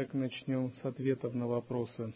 [0.00, 2.14] Так начнем с ответов на вопросы.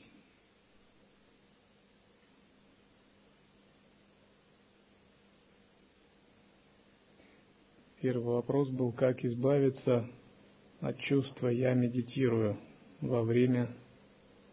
[8.00, 10.08] Первый вопрос был, как избавиться
[10.80, 12.56] от чувства «я медитирую»
[13.02, 13.68] во время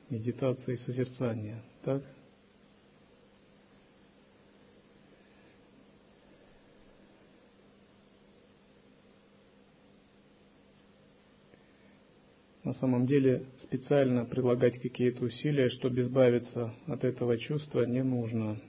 [0.09, 1.63] медитации и созерцания.
[1.85, 2.03] Так?
[12.71, 18.61] На самом деле специально прилагать какие-то усилия, чтобы избавиться от этого чувства, не нужно.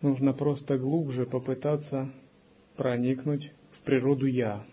[0.00, 2.10] Нужно просто глубже попытаться
[2.76, 4.64] проникнуть в природу «я».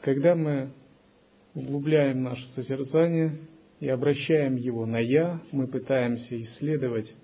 [0.00, 0.72] Когда мы
[1.54, 3.38] углубляем наше созерцание
[3.78, 7.14] и обращаем его на «я», мы пытаемся исследовать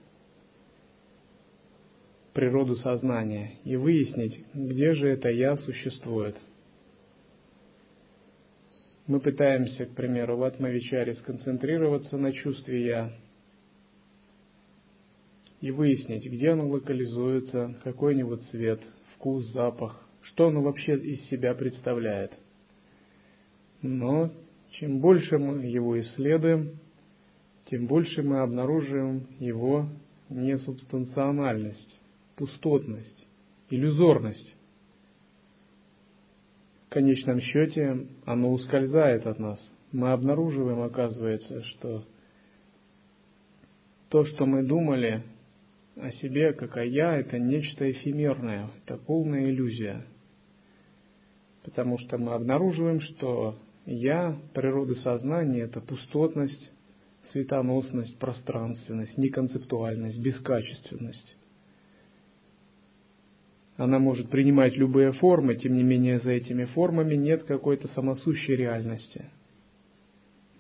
[2.33, 6.37] природу сознания и выяснить, где же это «я» существует.
[9.07, 13.13] Мы пытаемся, к примеру, в Атмавичаре сконцентрироваться на чувстве «я»,
[15.61, 18.81] и выяснить, где оно локализуется, какой-нибудь цвет,
[19.15, 22.33] вкус, запах, что оно вообще из себя представляет.
[23.83, 24.31] Но
[24.73, 26.79] чем больше мы его исследуем,
[27.67, 29.89] тем больше мы обнаруживаем его
[30.29, 32.01] несубстанциональность,
[32.37, 33.27] пустотность,
[33.69, 34.57] иллюзорность.
[36.87, 39.61] В конечном счете оно ускользает от нас.
[39.93, 42.05] Мы обнаруживаем, оказывается, что
[44.09, 45.23] то, что мы думали,
[45.97, 50.07] о себе, как о я, это нечто эфемерное, это полная иллюзия.
[51.63, 56.71] Потому что мы обнаруживаем, что я, природа сознания, это пустотность,
[57.31, 61.37] светоносность, пространственность, неконцептуальность, бескачественность.
[63.81, 69.25] Она может принимать любые формы, тем не менее за этими формами нет какой-то самосущей реальности–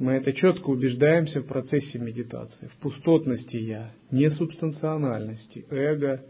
[0.01, 6.25] мы это четко убеждаемся в процессе медитации, в пустотности «я», несубстанциональности, эго,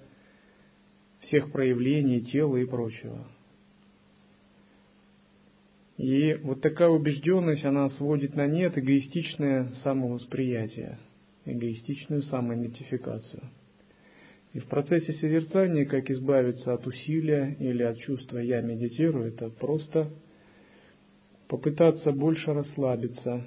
[1.20, 3.28] всех проявлений тела и прочего.
[5.98, 10.98] И вот такая убежденность, она сводит на нет эгоистичное самовосприятие,
[11.44, 13.50] эгоистичную самоидентификацию.
[14.52, 20.10] И в процессе созерцания, как избавиться от усилия или от чувства «я медитирую», это просто
[21.46, 23.44] попытаться больше расслабиться,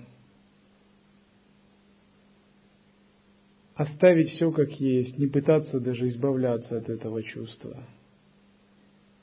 [3.75, 7.83] оставить все как есть, не пытаться даже избавляться от этого чувства.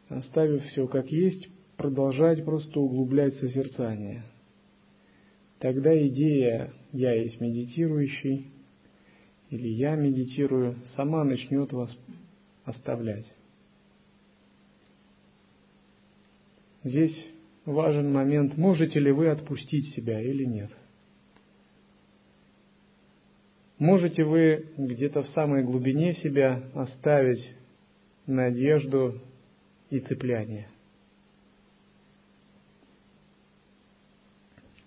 [0.09, 4.25] Оставив все как есть, продолжать просто углублять созерцание.
[5.61, 8.51] Тогда идея «я есть медитирующий»
[9.51, 11.91] или «я медитирую» сама начнет вас
[12.65, 13.27] оставлять.
[16.85, 17.31] Здесь
[17.67, 20.71] важен момент, можете ли вы отпустить себя или нет.
[23.79, 27.51] Можете вы где-то в самой глубине себя оставить
[28.27, 29.21] надежду
[29.91, 30.69] и цепляние.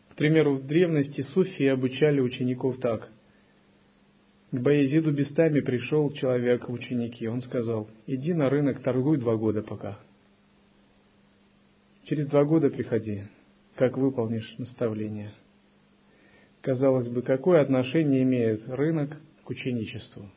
[0.10, 3.13] К примеру, в древности суфии обучали учеников так.
[4.54, 7.28] К Боязиду Бестами пришел человек ученики.
[7.28, 10.00] Он сказал, иди на рынок, торгуй два года пока.
[12.06, 13.24] Через два года приходи,
[13.76, 15.34] как выполнишь наставление–
[16.64, 20.30] Казалось бы, какое отношение имеет рынок к ученичеству?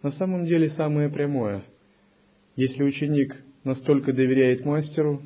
[0.00, 1.64] На самом деле самое прямое.
[2.54, 5.22] Если ученик настолько доверяет мастеру,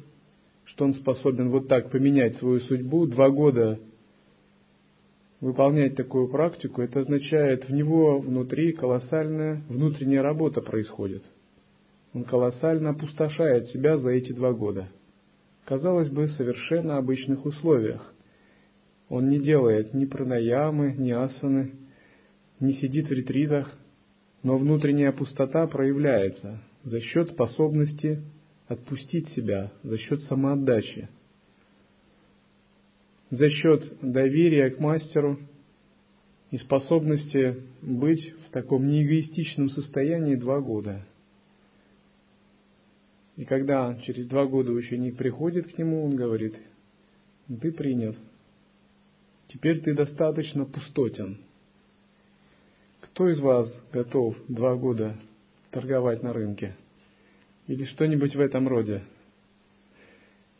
[0.64, 3.78] что он способен вот так поменять свою судьбу, два года
[5.40, 11.22] выполнять такую практику, это означает, в него внутри колоссальная внутренняя работа происходит.
[12.14, 14.88] Он колоссально опустошает себя за эти два года.
[15.64, 18.14] Казалось бы, в совершенно обычных условиях.
[19.08, 21.72] Он не делает ни пранаямы, ни асаны,
[22.60, 23.70] не сидит в ретритах,
[24.42, 28.22] но внутренняя пустота проявляется за счет способности
[28.66, 31.08] отпустить себя, за счет самоотдачи,
[33.30, 35.38] за счет доверия к мастеру
[36.50, 41.04] и способности быть в таком неэгоистичном состоянии два года.
[43.36, 46.56] И когда через два года ученик приходит к нему, он говорит,
[47.46, 48.16] ты принят,
[49.48, 51.38] Теперь ты достаточно пустотен.
[53.00, 55.16] Кто из вас готов два года
[55.70, 56.76] торговать на рынке?
[57.66, 59.02] Или что-нибудь в этом роде?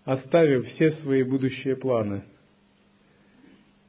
[0.04, 2.24] Оставив все свои будущие планы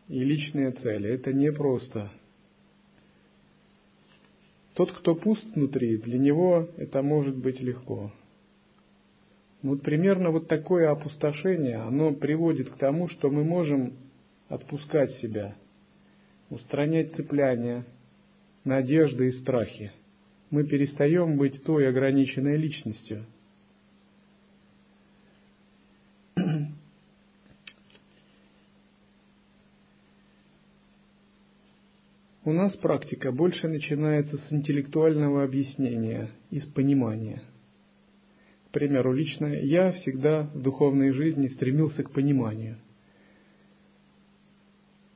[0.09, 1.09] и личные цели.
[1.09, 2.11] Это непросто.
[4.73, 8.11] Тот, кто пуст внутри, для него это может быть легко.
[9.61, 13.93] Вот примерно вот такое опустошение, оно приводит к тому, что мы можем
[14.47, 15.55] отпускать себя,
[16.49, 17.85] устранять цепляния,
[18.63, 19.91] надежды и страхи.
[20.49, 23.25] Мы перестаем быть той ограниченной личностью.
[32.49, 37.43] У нас практика больше начинается с интеллектуального объяснения и с понимания–
[38.69, 42.77] к примеру, лично я всегда в духовной жизни стремился к пониманию.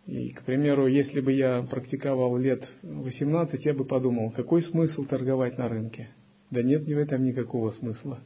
[0.08, 5.60] И, к примеру, если бы я практиковал лет 18, я бы подумал, какой смысл торговать
[5.60, 6.10] на рынке?
[6.50, 8.22] Да нет ни в этом никакого смысла.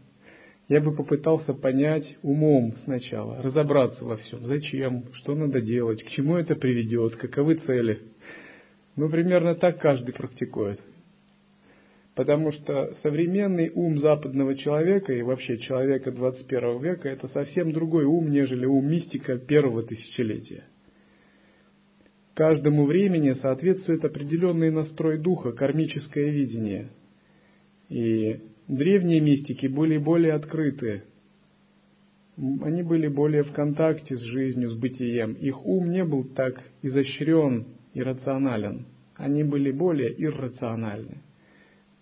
[0.69, 6.37] Я бы попытался понять умом сначала, разобраться во всем, зачем, что надо делать, к чему
[6.37, 7.99] это приведет, каковы цели.
[8.97, 10.81] Ну, примерно так каждый практикует.
[12.15, 18.31] Потому что современный ум западного человека и вообще человека 21 века это совсем другой ум,
[18.31, 20.63] нежели ум мистика первого тысячелетия.
[22.33, 26.89] Каждому времени соответствует определенный настрой духа, кармическое видение.
[27.89, 31.03] И древние мистики были более открыты,
[32.35, 35.33] они были более в контакте с жизнью, с бытием.
[35.33, 38.85] Их ум не был так изощрен и рационален.
[39.15, 41.23] Они были более иррациональны.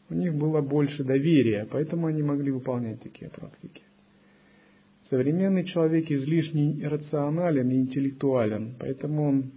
[0.09, 3.81] У них было больше доверия, поэтому они могли выполнять такие практики.
[5.09, 9.51] Современный человек излишне рационален и интеллектуален, поэтому он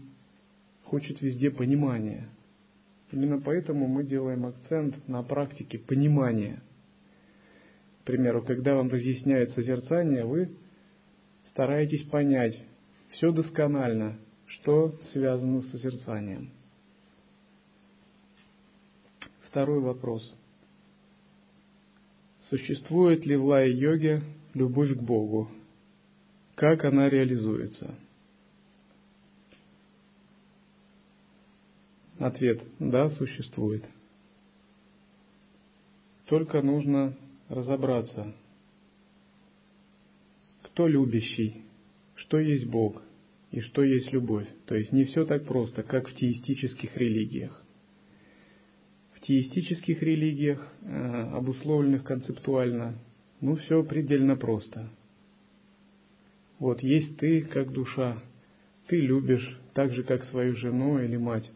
[0.84, 2.28] хочет везде понимания.
[3.10, 6.62] Именно поэтому мы делаем акцент на практике понимания.
[8.02, 10.50] К примеру, когда вам разъясняют созерцание, вы
[11.50, 12.62] стараетесь понять
[13.10, 16.50] все досконально, что связано с созерцанием.
[19.48, 20.34] Второй вопрос.
[22.48, 24.22] Существует ли в лай-йоге
[24.54, 25.50] любовь к Богу?
[26.54, 27.94] Как она реализуется?
[32.18, 33.84] Ответ– да, существует.
[36.26, 37.16] Только нужно
[37.48, 38.34] разобраться,
[40.62, 41.62] кто любящий,
[42.16, 43.00] что есть Бог
[43.50, 44.46] и что есть любовь.
[44.66, 47.64] То есть не все так просто, как в теистических религиях
[49.28, 52.94] теистических религиях, э, обусловленных концептуально,
[53.42, 54.88] ну все предельно просто.
[56.58, 58.22] Вот есть ты как душа,
[58.86, 61.48] ты любишь так же, как свою жену или мать.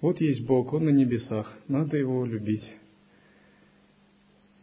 [0.00, 2.68] Вот есть Бог, Он на небесах, надо Его любить.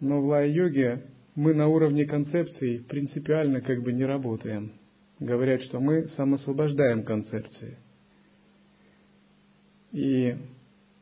[0.01, 1.03] Но в лай-йоге
[1.35, 4.73] мы на уровне концепции принципиально как бы не работаем.
[5.19, 7.77] Говорят, что мы самосвобождаем концепции.
[9.91, 10.35] И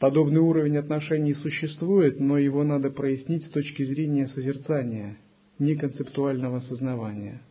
[0.03, 5.15] Подобный уровень отношений существует, но его надо прояснить с точки зрения созерцания,
[5.59, 7.41] не концептуального сознавания.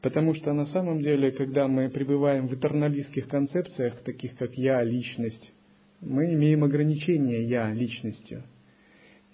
[0.00, 5.52] Потому что на самом деле, когда мы пребываем в этерналистских концепциях, таких как «я», «личность»,
[6.00, 8.42] мы имеем ограничение «я» личностью.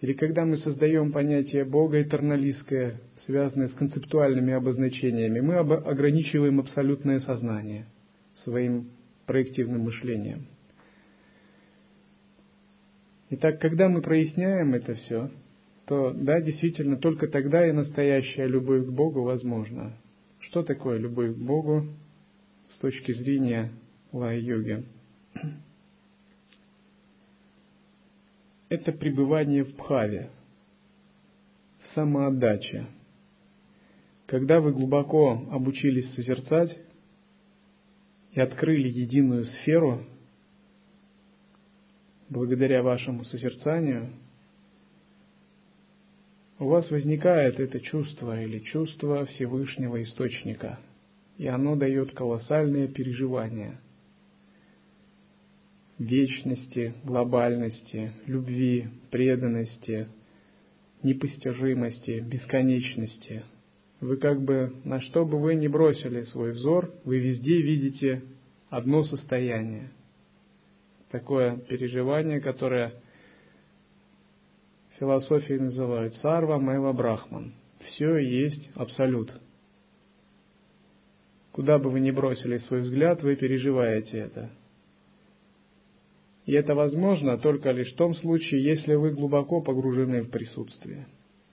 [0.00, 7.86] Или когда мы создаем понятие Бога этерналистское, связанное с концептуальными обозначениями, мы ограничиваем абсолютное сознание
[8.44, 8.90] своим
[9.26, 10.46] проективным мышлением–
[13.28, 15.30] Итак, когда мы проясняем это все,
[15.86, 19.98] то да, действительно, только тогда и настоящая любовь к Богу возможна.
[20.38, 21.88] Что такое любовь к Богу
[22.70, 23.72] с точки зрения
[24.12, 24.84] лай-йоги?
[28.68, 30.30] Это пребывание в бхаве,
[31.80, 32.86] в самоотдаче.
[34.26, 36.76] Когда вы глубоко обучились созерцать
[38.32, 40.04] и открыли единую сферу
[42.28, 44.12] благодаря вашему созерцанию,
[46.58, 50.80] у вас возникает это чувство или чувство Всевышнего Источника,
[51.38, 53.80] и оно дает колоссальные переживания
[55.98, 60.08] вечности, глобальности, любви, преданности,
[61.02, 63.44] непостижимости, бесконечности.
[64.00, 68.22] Вы как бы, на что бы вы ни бросили свой взор, вы везде видите
[68.70, 69.90] одно состояние–
[71.10, 72.92] такое переживание, которое
[74.90, 77.54] в философии называют сарва мэва брахман.
[77.80, 79.32] Все есть абсолют.
[81.52, 84.50] Куда бы вы ни бросили свой взгляд, вы переживаете это.
[86.46, 91.06] И это возможно только лишь в том случае, если вы глубоко погружены в присутствие.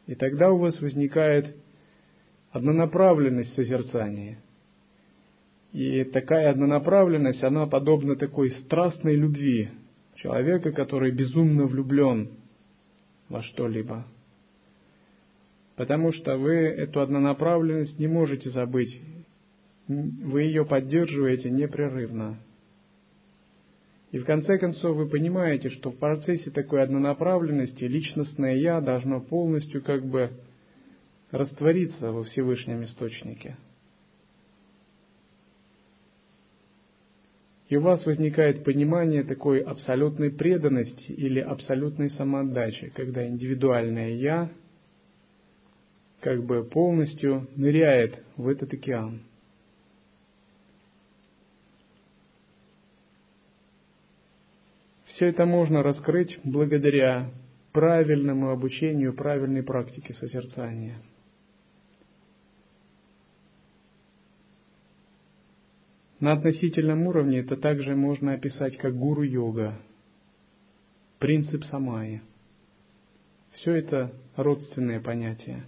[0.07, 1.55] И тогда у вас возникает
[2.51, 4.39] однонаправленность созерцания–
[5.73, 9.69] и такая однонаправленность, она подобна такой страстной любви
[10.15, 12.29] человека, который безумно влюблен
[13.27, 14.05] во что-либо.
[15.75, 19.01] потому что вы эту однонаправленность не можете забыть.
[19.88, 22.38] Вы ее поддерживаете непрерывно.
[24.13, 29.82] И в конце концов вы понимаете, что в процессе такой однонаправленности личностное «я» должно полностью
[29.82, 30.29] как бы
[31.32, 33.58] раствориться во Всевышнем Источнике.
[37.70, 44.51] И у вас возникает понимание такой абсолютной преданности или абсолютной самоотдачи, когда индивидуальное «я»
[46.20, 49.24] как бы полностью ныряет в этот океан–
[55.24, 57.32] Все это можно раскрыть благодаря
[57.72, 60.98] правильному обучению, правильной практике созерцания.
[66.20, 69.80] На относительном уровне это также можно описать как гуру-йога,
[71.20, 72.22] принцип самаи.
[73.53, 75.63] Все это родственные понятия.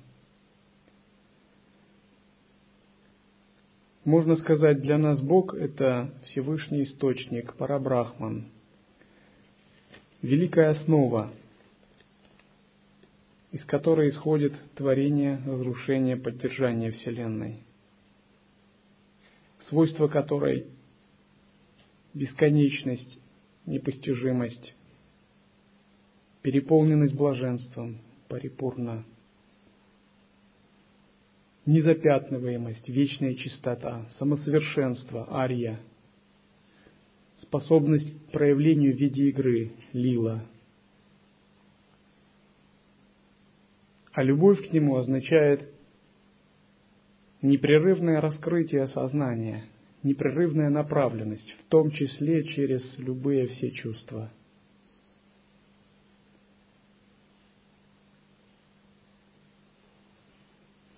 [4.03, 8.49] Можно сказать, для нас Бог– это Всевышний Источник, Парабрахман–
[10.21, 11.31] великая основа,
[13.51, 17.59] из которой исходит творение, разрушение, поддержание Вселенной,
[19.67, 20.67] свойство которой
[22.13, 23.19] бесконечность,
[23.65, 24.73] непостижимость,
[26.41, 29.03] переполненность блаженством, парипурна,
[31.65, 35.79] незапятнываемость, вечная чистота, самосовершенство, ария–
[37.47, 40.43] способность к проявлению в виде игры, лила.
[44.13, 45.69] А любовь к нему означает
[47.41, 49.65] непрерывное раскрытие сознания,
[50.03, 54.31] непрерывная направленность, в том числе через любые все чувства.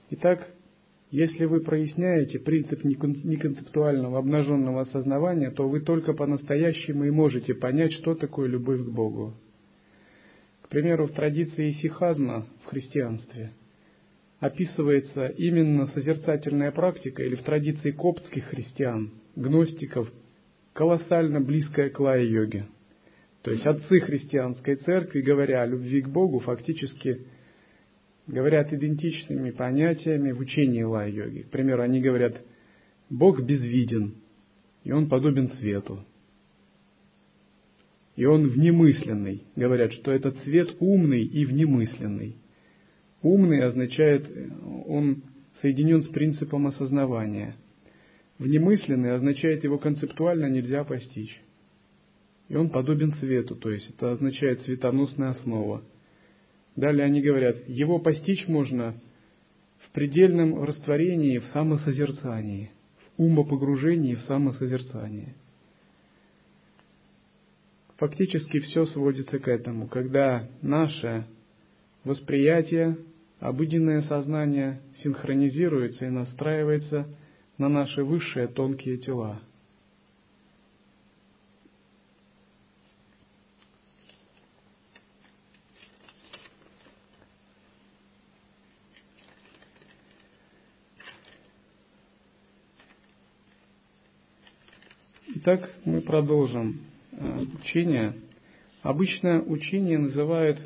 [0.10, 0.50] Итак,
[1.10, 8.14] если вы проясняете принцип неконцептуального обнаженного осознавания, то вы только по-настоящему и можете понять, что
[8.16, 9.34] такое любовь к Богу.
[10.64, 13.52] К примеру, в традиции сихазма в христианстве
[14.40, 20.12] описывается именно созерцательная практика, или в традиции коптских христиан, гностиков,
[20.74, 22.68] колоссально близкая к лая-йоге.
[23.44, 27.26] То есть отцы христианской церкви, говоря о любви к Богу, фактически–
[28.28, 31.44] говорят идентичными понятиями в учении лай-йоги.
[31.44, 32.42] К примеру, они говорят,
[33.10, 34.16] Бог безвиден,
[34.84, 36.06] и Он подобен свету.
[38.16, 39.44] И Он внемысленный.
[39.56, 42.36] Говорят, что этот свет умный и внемысленный.
[43.22, 44.30] Умный означает,
[44.86, 45.24] он
[45.62, 47.56] соединен с принципом осознавания.
[48.38, 51.42] Внемысленный означает, его концептуально нельзя постичь.
[52.50, 55.84] И он подобен свету, то есть это означает светоносная основа–
[56.78, 58.94] Далее они говорят, его постичь можно
[59.80, 62.72] в предельном растворении, в самосозерцании,
[63.18, 65.34] в умопогружении, в самосозерцании.
[67.98, 71.26] Фактически все сводится к этому, когда наше
[72.04, 73.00] восприятие,
[73.40, 77.08] обыденное сознание синхронизируется и настраивается
[77.58, 79.42] на наши высшие тонкие тела–
[95.50, 96.82] Итак, мы продолжим
[97.14, 98.16] э, учение.
[98.82, 100.60] Обычно учение называют,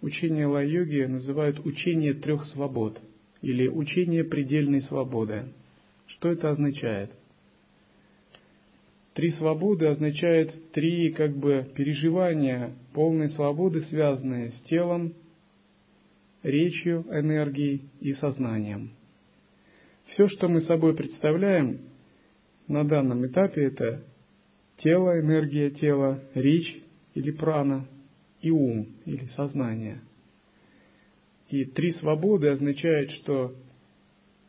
[0.00, 3.00] учение ла-йоги называют учение трех свобод
[3.42, 5.46] или учение предельной свободы.
[6.06, 7.10] Что это означает?
[9.14, 15.14] Три свободы означает три как бы переживания полной свободы, связанные с телом,
[16.44, 18.90] речью, энергией и сознанием.
[20.10, 21.80] Все, что мы собой представляем
[22.68, 24.04] на данном этапе, это
[24.78, 26.82] тело, энергия тела, речь
[27.14, 27.86] или прана
[28.40, 30.00] и ум или сознание.
[31.48, 33.54] И три свободы означают, что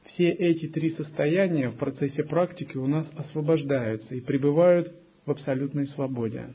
[0.06, 4.94] все эти три состояния в процессе практики у нас освобождаются и пребывают
[5.26, 6.54] в абсолютной свободе.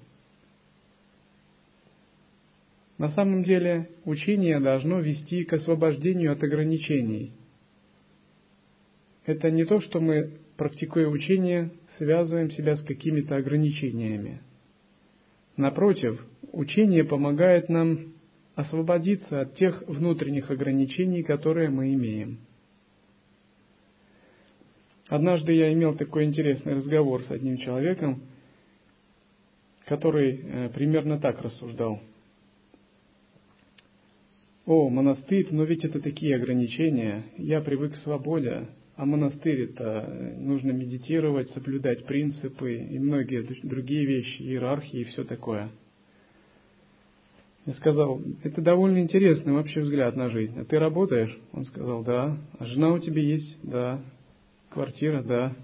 [2.98, 7.32] На самом деле учение должно вести к освобождению от ограничений.
[9.24, 14.40] Это не то, что мы, практикуя учение, связываем себя с какими-то ограничениями.
[15.56, 18.14] Напротив, учение помогает нам
[18.54, 22.38] освободиться от тех внутренних ограничений, которые мы имеем.
[25.08, 28.22] Однажды я имел такой интересный разговор с одним человеком,
[29.86, 32.00] который э, примерно так рассуждал.
[34.66, 40.70] о, монастырь, но ведь это такие ограничения, я привык к свободе, а монастырь это нужно
[40.70, 45.70] медитировать, соблюдать принципы и многие другие вещи, иерархии и все такое.
[47.66, 50.58] Я сказал, это довольно интересный вообще взгляд на жизнь.
[50.58, 51.36] А ты работаешь?
[51.52, 52.36] Он сказал, да.
[52.58, 53.58] А жена у тебя есть?
[53.62, 54.00] Да.
[54.68, 55.22] Квартира?
[55.22, 55.56] Да.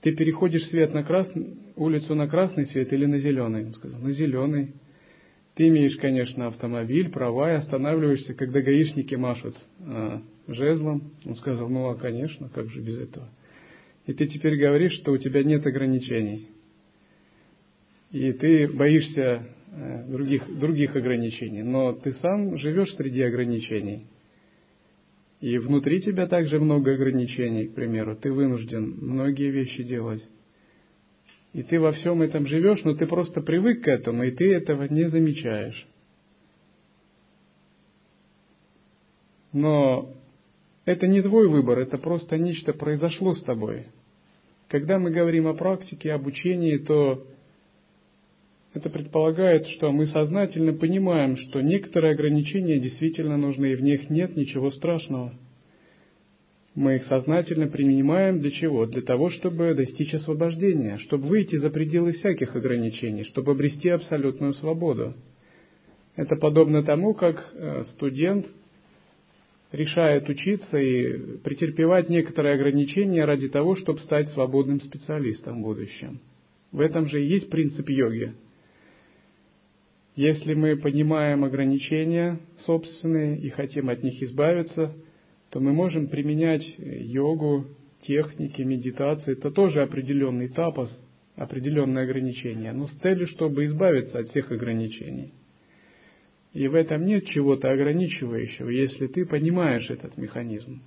[0.00, 3.66] Ты переходишь свет на красный, улицу на красный свет или на зеленый?
[3.66, 4.72] Он сказал, на зеленый.
[5.58, 11.10] Ты имеешь, конечно, автомобиль, права и останавливаешься, когда гаишники машут а, жезлом.
[11.24, 13.28] Он сказал, ну а конечно, как же без этого.
[14.06, 16.46] И ты теперь говоришь, что у тебя нет ограничений.
[18.12, 24.06] И ты боишься э, других, других ограничений, но ты сам живешь среди ограничений.
[25.40, 28.14] И внутри тебя также много ограничений, к примеру.
[28.14, 30.22] Ты вынужден многие вещи делать.
[31.52, 34.84] И ты во всем этом живешь, но ты просто привык к этому, и ты этого
[34.84, 35.86] не замечаешь.
[39.52, 40.12] Но
[40.84, 43.86] это не твой выбор, это просто нечто произошло с тобой.
[44.68, 47.26] Когда мы говорим о практике, обучении, то
[48.74, 54.36] это предполагает, что мы сознательно понимаем, что некоторые ограничения действительно нужны, и в них нет
[54.36, 55.34] ничего страшного–
[56.78, 58.86] мы их сознательно принимаем для чего?
[58.86, 65.14] Для того, чтобы достичь освобождения, чтобы выйти за пределы всяких ограничений, чтобы обрести абсолютную свободу.
[66.14, 68.46] Это подобно тому, как э, студент
[69.72, 76.20] решает учиться и претерпевать некоторые ограничения ради того, чтобы стать свободным специалистом в будущем.
[76.70, 78.34] В этом же и есть принцип йоги.
[80.14, 84.94] Если мы понимаем ограничения собственные и хотим от них избавиться–
[85.50, 87.66] то мы можем применять йогу,
[88.02, 89.32] техники, медитации.
[89.32, 90.90] Это тоже определенный тапос,
[91.36, 95.32] определенные ограничения, но с целью, чтобы избавиться от всех ограничений.
[96.52, 100.82] И в этом нет чего-то ограничивающего, если ты понимаешь этот механизм.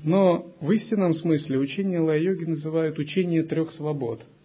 [0.00, 4.24] Но в истинном смысле учение лай-йоги называют учение трех свобод–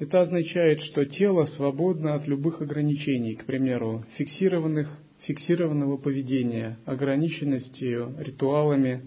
[0.00, 4.88] это означает, что тело свободно от любых ограничений, к примеру, фиксированных,
[5.26, 9.02] фиксированного поведения, ограниченностью, ритуалами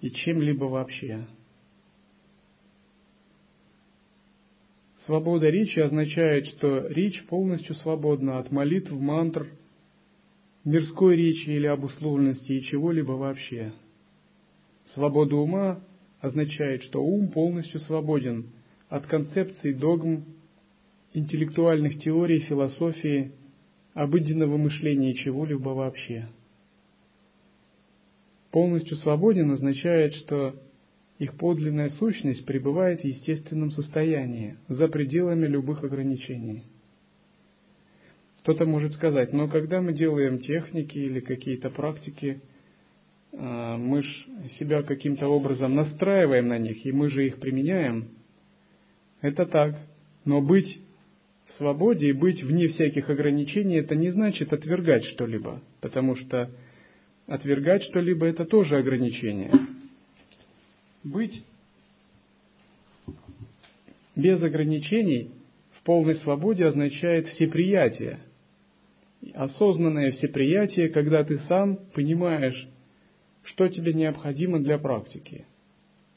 [0.00, 1.28] и чем-либо вообще.
[5.06, 9.46] Свобода речи означает, что речь полностью свободна от молитв, мантр,
[10.64, 13.72] мирской речи или обусловленности и чего-либо вообще.
[14.94, 15.80] Свобода ума
[16.20, 18.50] означает, что ум полностью свободен
[18.88, 20.24] от концепций, догм,
[21.12, 23.32] интеллектуальных теорий, философии,
[23.94, 26.28] обыденного мышления чего-либо вообще.
[28.50, 30.54] Полностью свободен означает, что
[31.18, 36.64] их подлинная сущность пребывает в естественном состоянии, за пределами любых ограничений.
[38.40, 42.40] Кто-то может сказать, но когда мы делаем техники или какие-то практики,
[43.32, 44.26] а, мы же
[44.58, 48.10] себя каким-то образом настраиваем на них, и мы же их применяем–
[49.20, 49.76] это так.
[50.24, 50.80] Но быть
[51.46, 56.50] в свободе и быть вне всяких ограничений, это не значит отвергать что-либо, потому что
[57.26, 59.52] отвергать что-либо это тоже ограничение.
[61.02, 61.42] Быть
[64.14, 65.30] без ограничений
[65.72, 68.18] в полной свободе означает всеприятие.
[69.34, 72.68] Осознанное всеприятие, когда ты сам понимаешь,
[73.44, 75.46] что тебе необходимо для практики.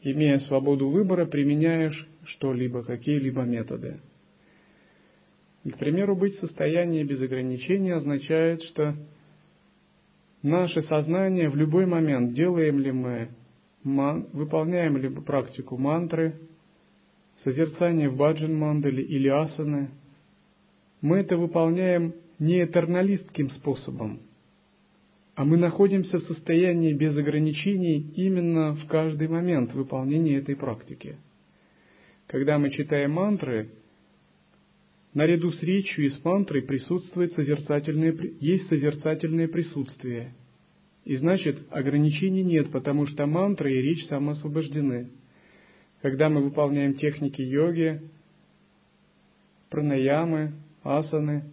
[0.03, 3.99] Имея свободу выбора, применяешь что-либо, какие-либо методы.
[5.63, 8.95] К примеру, быть в состоянии без ограничений означает, что
[10.41, 13.29] наше сознание в любой момент, делаем ли мы,
[13.83, 16.39] выполняем ли мы практику мантры,
[17.43, 19.91] созерцание в баджан мандали или асаны,
[21.01, 24.21] мы это выполняем не этерналистским способом,
[25.35, 31.17] а мы находимся в состоянии без ограничений именно в каждый момент выполнения этой практики–
[32.31, 33.71] когда мы читаем мантры,
[35.13, 40.33] наряду с речью и с мантрой присутствует созерцательное, есть созерцательное присутствие.
[41.03, 45.09] И значит, ограничений нет, потому что мантры и речь самоосвобождены.
[46.01, 48.01] Когда мы выполняем техники йоги,
[49.69, 51.50] пранаямы, асаны,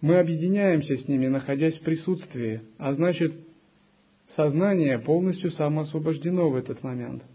[0.00, 3.32] мы объединяемся с ними, находясь в присутствии, а значит,
[4.36, 7.22] сознание полностью самоосвобождено в этот момент–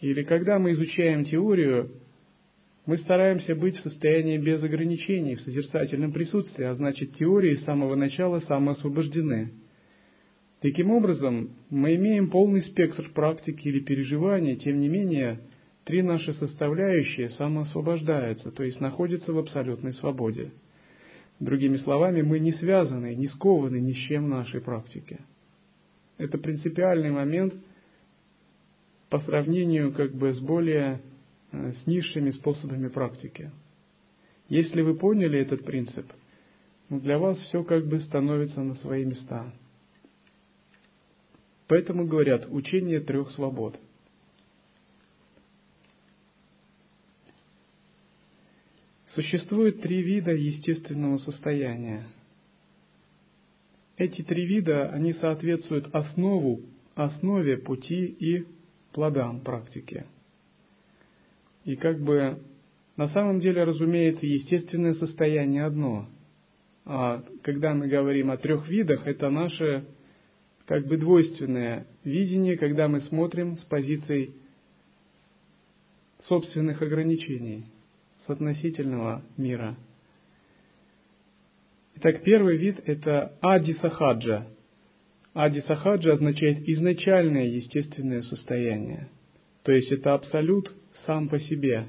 [0.00, 1.90] или когда мы изучаем теорию,
[2.86, 7.94] мы стараемся быть в состоянии без ограничений, в созерцательном присутствии, а значит теории с самого
[7.94, 9.52] начала самоосвобождены.
[10.62, 15.40] Таким образом, мы имеем полный спектр практики или переживаний, тем не менее,
[15.84, 20.50] три наши составляющие самоосвобождаются, то есть находятся в абсолютной свободе.
[21.40, 25.20] Другими словами, мы не связаны, не скованы ни с чем нашей практике.
[26.18, 27.54] Это принципиальный момент
[29.08, 31.00] по сравнению как бы с более
[31.50, 33.50] э, с низшими способами практики.
[34.48, 36.06] Если вы поняли этот принцип,
[36.88, 39.52] ну, для вас все как бы становится на свои места–
[41.70, 43.78] Поэтому говорят учение трех свобод.
[49.14, 52.06] Существует три вида естественного состояния.
[53.96, 56.60] Эти три вида, они соответствуют основу,
[56.94, 58.46] основе пути и
[58.92, 60.06] плодам практики.
[61.64, 62.40] И как бы
[62.96, 66.06] на самом деле, разумеется, естественное состояние одно.
[66.84, 69.86] А когда мы говорим о трех видах, это наше
[70.66, 74.34] как бы двойственное видение, когда мы смотрим с позицией
[76.22, 77.64] собственных ограничений,
[78.26, 79.76] с относительного мира.
[81.96, 84.46] Итак, первый вид– это ади сахаджа.
[85.34, 89.08] Ади сахаджа означает изначальное естественное состояние.
[89.62, 91.88] То есть это абсолют сам по себе.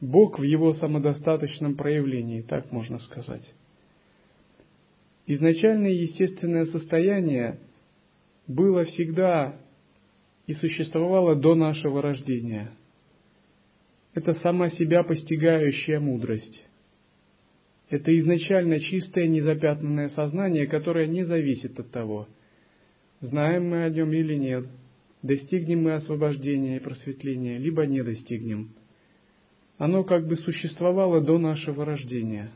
[0.00, 3.42] Бог в его самодостаточном проявлении, так можно сказать.
[5.26, 7.58] Изначальное естественное состояние
[8.46, 9.56] было всегда
[10.46, 12.70] и существовало до нашего рождения.
[14.16, 16.64] Это сама себя постигающая мудрость.
[17.90, 22.26] Это изначально чистое, незапятнанное сознание, которое не зависит от того,
[23.20, 24.64] знаем мы о нем или нет,
[25.22, 28.70] достигнем мы освобождения и просветления, либо не достигнем.
[29.76, 32.52] Оно как бы существовало до нашего рождения.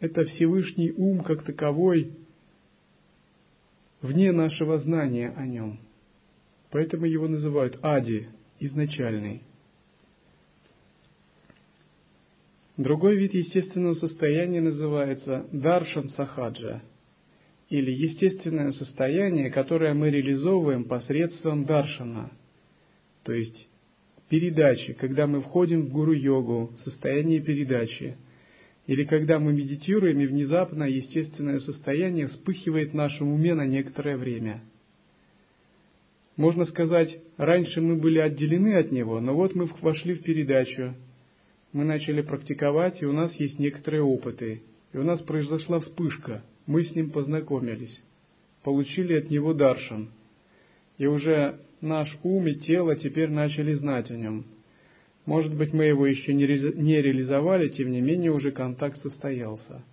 [0.00, 2.12] Это Всевышний ум как таковой,
[4.02, 5.80] вне нашего знания о нем.
[6.70, 8.28] Поэтому его называют Ади,
[8.60, 9.40] изначальный.
[12.76, 16.82] Другой вид естественного состояния называется Даршан Сахаджа,
[17.68, 22.32] или естественное состояние, которое мы реализовываем посредством Даршана,
[23.24, 23.68] то есть
[24.28, 28.16] передачи, когда мы входим в гуру-йогу, состояние передачи–
[28.86, 34.62] или когда мы медитируем, и внезапно естественное состояние вспыхивает в нашем уме на некоторое время.
[36.36, 40.94] Можно сказать, раньше мы были отделены от него, но вот мы вошли в передачу,
[41.72, 46.84] мы начали практиковать, и у нас есть некоторые опыты, и у нас произошла вспышка, мы
[46.84, 48.02] с ним познакомились,
[48.62, 50.10] получили от него даршан,
[50.98, 54.44] и уже наш ум и тело теперь начали знать о нем–
[55.24, 59.84] может быть, мы его еще не реализовали, тем не менее уже контакт состоялся.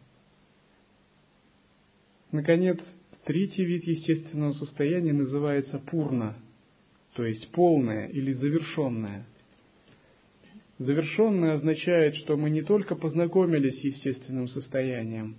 [2.31, 2.79] Наконец,
[3.25, 6.35] третий вид естественного состояния называется пурна,
[7.13, 9.25] то есть полное или завершенное.
[10.79, 15.35] Завершенное означает, что мы не только познакомились с естественным состоянием,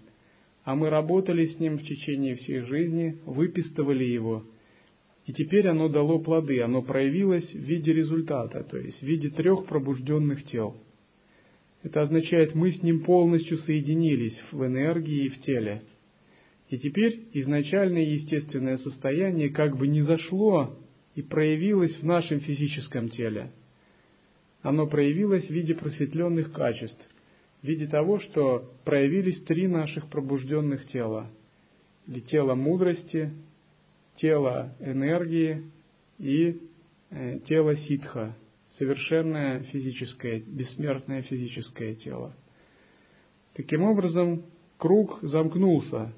[0.62, 4.44] а мы работали с ним в течение всей жизни, выпистывали его–
[5.30, 9.66] и теперь оно дало плоды, оно проявилось в виде результата, то есть в виде трех
[9.66, 10.76] пробужденных тел.
[11.84, 15.82] Это означает, мы с ним полностью соединились в энергии и в теле.
[16.68, 20.76] И теперь изначальное естественное состояние как бы не зашло
[21.14, 23.52] и проявилось в нашем физическом теле.
[24.62, 27.08] Оно проявилось в виде просветленных качеств,
[27.62, 31.30] в виде того, что проявились три наших пробужденных тела.
[32.06, 33.32] Или тело мудрости,
[34.16, 35.70] тело энергии
[36.18, 36.60] и
[37.10, 38.36] э, тело ситха,
[38.78, 42.34] совершенное физическое, бессмертное физическое тело.
[43.54, 44.44] Таким образом,
[44.76, 46.12] круг замкнулся,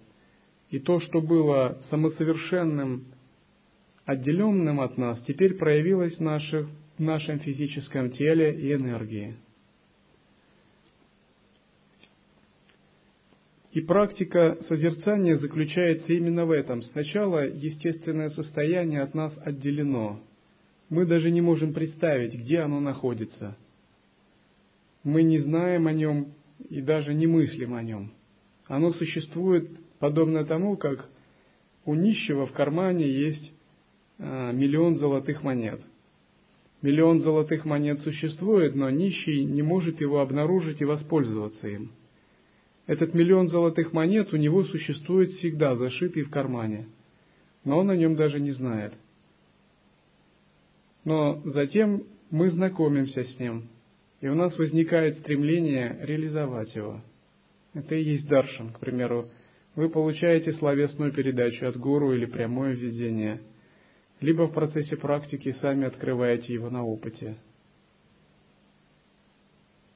[0.70, 3.04] и то, что было самосовершенным,
[4.04, 6.68] отделенным от нас, теперь проявилось в, наших,
[7.02, 9.36] нашем физическом теле и энергии.
[13.72, 16.82] И практика созерцания заключается именно в этом.
[16.82, 20.20] Сначала естественное состояние от нас отделено.
[20.90, 23.56] Мы даже не можем представить, где оно находится.
[25.04, 26.34] Мы не знаем о нем
[26.68, 28.12] и даже не мыслим о нем.
[28.66, 31.08] Оно существует подобно тому, как
[31.86, 33.52] у нищего в кармане есть
[34.18, 35.80] а, миллион золотых монет.
[36.82, 41.92] Миллион золотых монет существует, но нищий не может его обнаружить и воспользоваться им–
[42.86, 46.88] этот миллион золотых монет у него существует всегда, зашитый в кармане,
[47.64, 48.92] но он о нем даже не знает.
[51.04, 53.68] Но затем мы знакомимся с ним,
[54.20, 57.00] и у нас возникает стремление реализовать его.
[57.74, 58.72] Это и есть даршан.
[58.72, 59.28] К примеру,
[59.74, 63.40] вы получаете словесную передачу от гуру или прямое введение,
[64.22, 67.36] либо в процессе практики сами открываете его на опыте.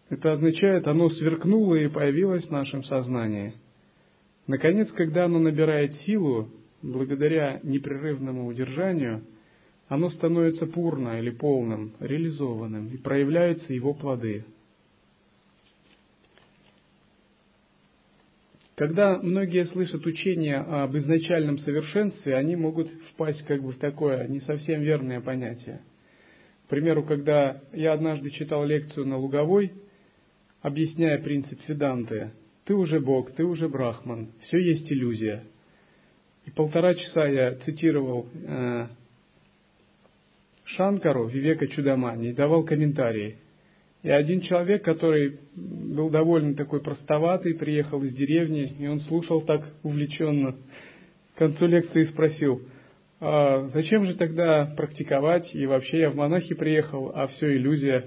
[0.08, 3.54] Это означает, оно сверкнуло и появилось в нашем сознании.
[4.46, 6.48] Наконец, когда оно набирает силу,
[6.82, 9.24] благодаря непрерывному удержанию,
[9.88, 14.44] оно становится пурно или полным, реализованным, и проявляются его плоды–
[18.76, 24.40] Когда многие слышат учение об изначальном совершенстве, они могут впасть как бы в такое не
[24.40, 25.80] совсем верное понятие.
[26.66, 29.72] К примеру, когда я однажды читал лекцию на Луговой,
[30.60, 32.32] объясняя принцип Седанты,
[32.66, 35.44] ты уже Бог, ты уже Брахман, все есть иллюзия.
[36.44, 38.88] И полтора часа я цитировал э,
[40.64, 43.38] Шанкару, Вивека Чудамани, и давал комментарии.
[44.06, 49.64] И один человек, который был довольно такой простоватый, приехал из деревни, и он слушал так
[49.82, 50.54] увлеченно.
[51.34, 52.62] К концу лекции спросил,
[53.18, 58.04] а зачем же тогда практиковать, и вообще я в монахи приехал, а все иллюзия.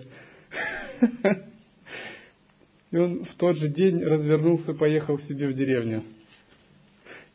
[2.91, 6.05] И он в тот же день развернулся, поехал себе в деревню.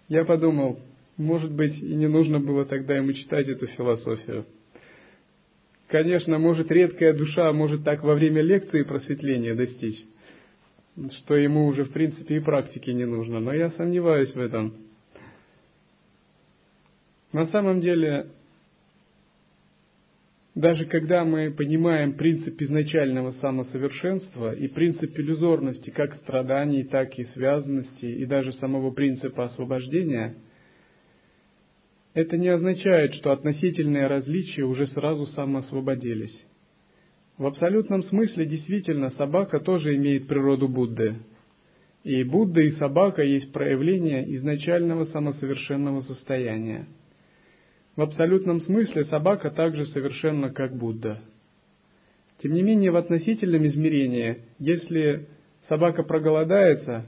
[0.08, 0.80] Я подумал,
[1.18, 4.46] может быть, и не нужно было тогда ему читать эту философию.
[5.94, 10.04] Конечно, может редкая душа может так во время лекции просветления достичь,
[11.18, 14.74] что ему уже в принципе и практики не нужно, но я сомневаюсь в этом.
[17.30, 18.26] На самом деле,
[20.56, 28.06] даже когда мы понимаем принцип изначального самосовершенства и принцип иллюзорности как страданий, так и связанности,
[28.06, 30.34] и даже самого принципа освобождения–
[32.14, 36.46] это не означает, что относительные различия уже сразу самоосвободились.
[37.36, 41.16] В абсолютном смысле действительно собака тоже имеет природу Будды.
[42.04, 46.86] И Будда и собака есть проявление изначального самосовершенного состояния.
[47.96, 51.20] В абсолютном смысле собака также совершенна, как Будда.
[52.42, 55.28] Тем не менее, в относительном измерении, если
[55.68, 57.06] собака проголодается,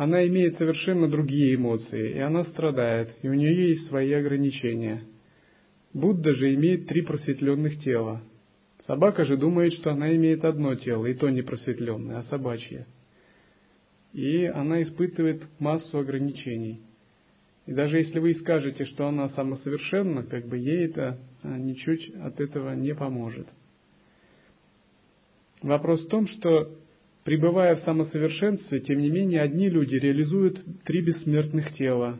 [0.00, 5.02] она имеет совершенно другие эмоции, и она страдает, и у нее есть свои ограничения.
[5.92, 8.22] Будда же имеет три просветленных тела.
[8.86, 12.86] Собака же думает, что она имеет одно тело, и то не просветленное, а собачье.
[14.14, 16.80] И она испытывает массу ограничений.
[17.66, 22.40] И даже если вы скажете, что она самосовершенна, как бы ей это а, ничуть от
[22.40, 23.48] этого не поможет.
[25.60, 26.74] Вопрос в том, что
[27.30, 32.18] Пребывая в самосовершенстве, тем не менее, одни люди реализуют три бессмертных тела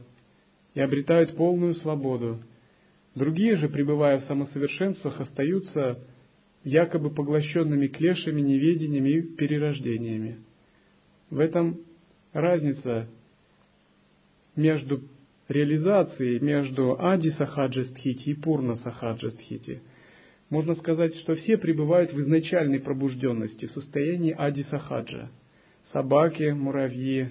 [0.73, 2.38] и обретают полную свободу.
[3.16, 5.99] Другие же, пребывая в самосовершенствах, остаются
[6.62, 10.44] якобы поглощенными клешами, неведениями и перерождениями.
[11.29, 11.81] В этом
[12.33, 13.09] разница
[14.55, 15.03] между
[15.49, 19.83] реализацией, между Ади Сахаджастхити и Пурна Сахаджастхити–
[20.51, 25.31] можно сказать, что все пребывают в изначальной пробужденности, в состоянии ади-сахаджа.
[25.93, 27.29] Собаки, муравьи,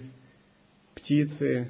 [0.95, 1.67] птицы,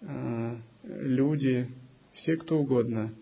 [0.00, 1.68] э, люди,
[2.14, 3.14] все кто угодно.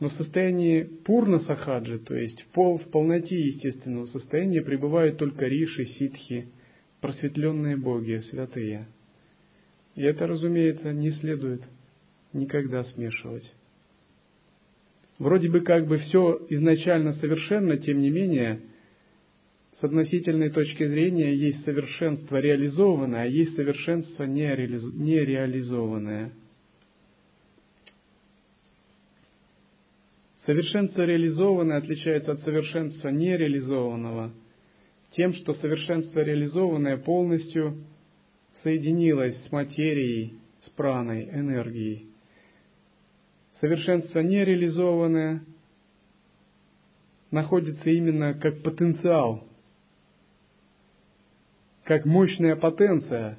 [0.00, 5.46] Но в состоянии пурна сахаджа, то есть в, пол, в полноте естественного состояния, пребывают только
[5.46, 6.48] риши, ситхи,
[7.00, 8.88] просветленные боги, святые.
[9.94, 11.62] И это, разумеется, не следует
[12.32, 13.50] никогда смешивать.
[15.18, 18.60] Вроде бы как бы все изначально совершенно, тем не менее,
[19.80, 26.32] с относительной точки зрения есть совершенство реализованное, а есть совершенство нереализованное.
[30.44, 34.32] Совершенство реализованное отличается от совершенства нереализованного
[35.12, 37.84] тем, что совершенство реализованное полностью
[38.62, 40.34] соединилось с материей,
[40.66, 42.05] с праной, энергией
[43.60, 45.44] совершенство нереализованное
[47.30, 49.46] находится именно как потенциал,
[51.84, 53.38] как мощная потенция,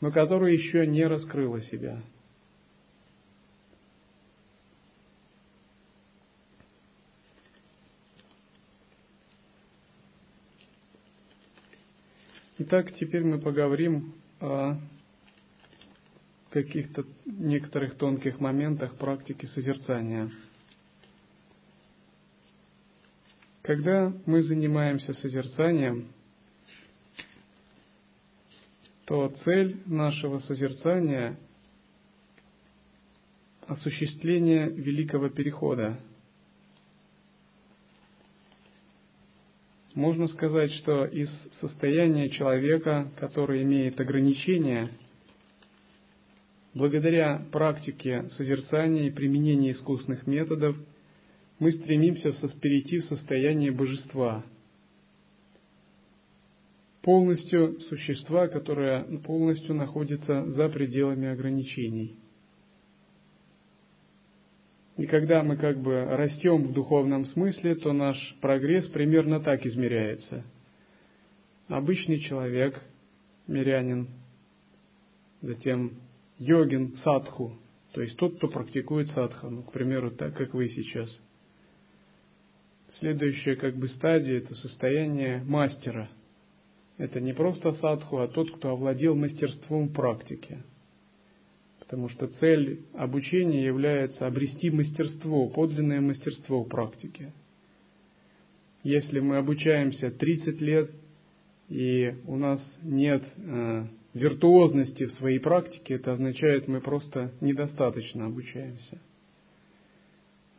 [0.00, 2.02] но которая еще не раскрыла себя.
[12.58, 14.76] Итак, теперь мы поговорим о
[16.52, 20.30] каких-то некоторых тонких моментах практики созерцания.
[23.62, 26.08] Когда мы занимаемся созерцанием,
[29.06, 31.38] то цель нашего созерцания–
[33.66, 35.98] осуществление великого перехода.
[39.94, 44.90] Можно сказать, что из состояния человека, который имеет ограничения–
[46.74, 50.76] благодаря практике созерцания и применения искусных методов,
[51.58, 54.44] мы стремимся перейти в состояние божества,
[57.02, 62.16] полностью существа, которое полностью находится за пределами ограничений.
[64.96, 70.44] И когда мы как бы растем в духовном смысле, то наш прогресс примерно так измеряется.
[71.68, 72.80] Обычный человек,
[73.46, 74.08] мирянин,
[75.40, 76.01] затем
[76.42, 77.58] йогин, садху,
[77.92, 81.08] то есть тот, кто практикует садхану, к примеру, так, как вы сейчас.
[82.98, 86.10] Следующая как бы стадия– это состояние мастера.
[86.98, 90.62] Это не просто садху, а тот, кто овладел мастерством практики–
[91.92, 97.34] потому что цель обучения является обрести мастерство, подлинное мастерство в практике.
[98.82, 100.90] Если мы обучаемся 30 лет,
[101.68, 109.00] и у нас нет э, виртуозности в своей практике, это означает, мы просто недостаточно обучаемся.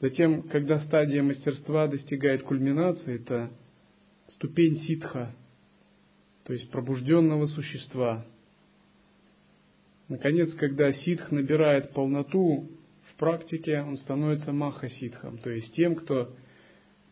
[0.01, 3.51] Затем, когда стадия мастерства достигает кульминации, это
[4.27, 5.33] ступень ситха,
[6.43, 8.25] то есть пробужденного существа,
[10.09, 12.69] Наконец, когда ситх набирает полноту
[13.09, 16.35] в практике, он становится маха-ситхом, то есть тем, кто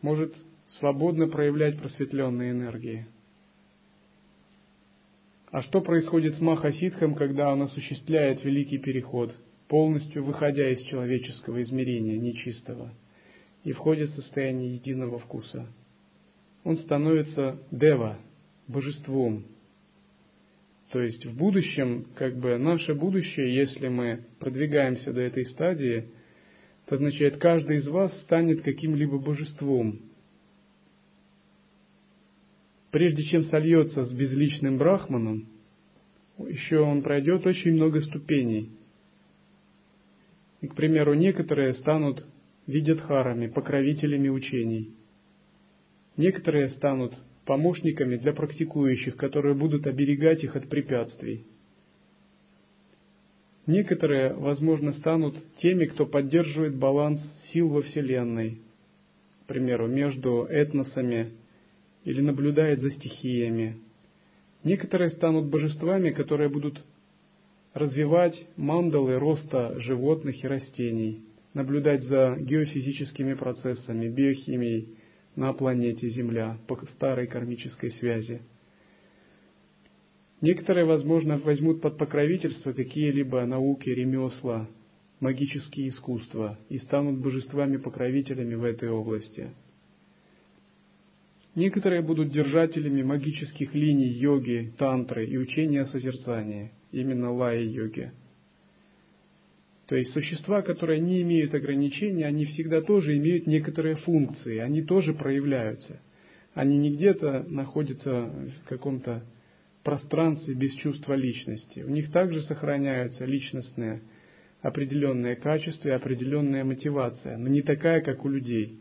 [0.02, 0.34] может
[0.78, 3.06] свободно проявлять просветленные энергии.
[5.52, 9.34] А что происходит с маха-ситхом, когда он осуществляет великий переход,
[9.68, 12.92] полностью выходя из человеческого измерения, нечистого,
[13.62, 15.66] и входит в состояние единого вкуса?
[16.64, 18.18] Он становится дева,
[18.66, 19.44] божеством,
[20.92, 26.04] то есть в будущем, как бы наше будущее, если мы продвигаемся до этой стадии,
[26.86, 30.00] это означает, каждый из вас станет каким-либо божеством.
[32.92, 35.48] Прежде чем сольется с безличным брахманом,
[36.38, 38.70] еще он пройдет очень много ступеней.
[40.60, 42.24] И, к примеру, некоторые станут
[42.66, 44.94] видятхарами, покровителями учений.
[46.18, 47.14] Некоторые станут
[47.46, 51.46] помощниками для практикующих, которые будут оберегать их от препятствий.
[53.66, 58.60] Некоторые, возможно, станут теми, кто поддерживает баланс сил во Вселенной,
[59.44, 61.32] к примеру, между этносами
[62.04, 63.78] или наблюдает за стихиями.
[64.64, 66.84] Некоторые станут божествами, которые будут
[67.74, 74.96] развивать мандалы роста животных и растений, наблюдать за геофизическими процессами, биохимией,
[75.34, 78.42] на планете Земля по старой кармической связи.
[80.40, 84.68] Некоторые, возможно, возьмут под покровительство какие-либо науки, ремесла,
[85.20, 89.52] магические искусства и станут божествами-покровителями в этой области.
[91.54, 98.12] Некоторые будут держателями магических линий йоги, тантры и учения о созерцании, именно лая-йоги–
[99.92, 105.12] то есть существа, которые не имеют ограничений, они всегда тоже имеют некоторые функции, они тоже
[105.12, 106.00] проявляются.
[106.54, 108.30] Они не где-то находятся
[108.64, 109.22] в каком-то
[109.82, 111.80] пространстве без чувства личности.
[111.80, 114.00] У них также сохраняются личностные
[114.62, 118.80] определенные качества и определенная мотивация, но не такая, как у людей.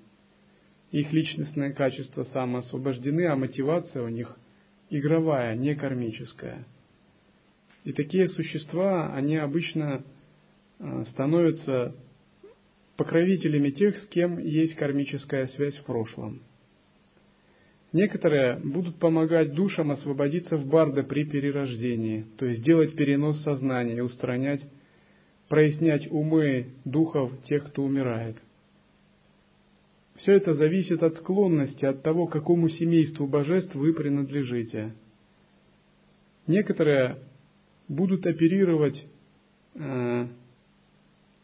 [0.91, 4.37] Их личностные качества самоосвобождены, а мотивация у них
[4.89, 6.65] игровая, не кармическая.
[7.83, 10.03] И такие существа, они обычно
[10.83, 11.93] Э, становятся
[12.97, 16.41] покровителями тех, с кем есть кармическая связь в прошлом.
[17.93, 24.01] Некоторые будут помогать душам освободиться в барда при перерождении, то есть делать перенос сознания и
[24.01, 24.61] устранять,
[25.49, 28.37] прояснять умы духов тех, кто умирает.
[30.21, 34.93] Все это зависит от склонности, от того, какому семейству божеств вы принадлежите.
[36.45, 37.17] Некоторые
[37.87, 39.03] будут оперировать
[39.73, 40.27] э,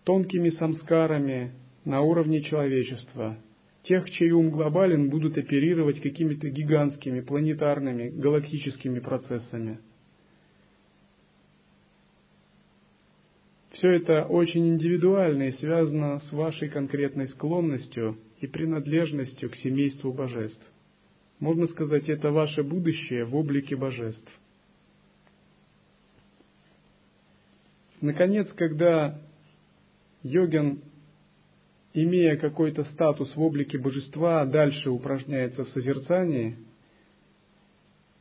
[0.03, 1.53] тонкими самскарами
[1.86, 3.39] на уровне человечества.
[3.82, 9.80] Тех, чей ум глобален, будут оперировать какими-то гигантскими, планетарными, галактическими процессами.
[13.78, 20.61] Все это очень индивидуально и связано с вашей конкретной склонностью и принадлежностью к семейству божеств.
[21.39, 24.28] Можно сказать, это ваше будущее в облике божеств.
[28.01, 29.21] Наконец, когда
[30.23, 30.82] йогин,
[31.93, 36.57] имея какой-то статус в облике божества, дальше упражняется в созерцании,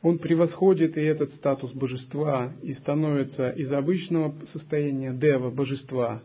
[0.07, 6.23] он превосходит и этот статус божества и становится из обычного состояния дева, божества,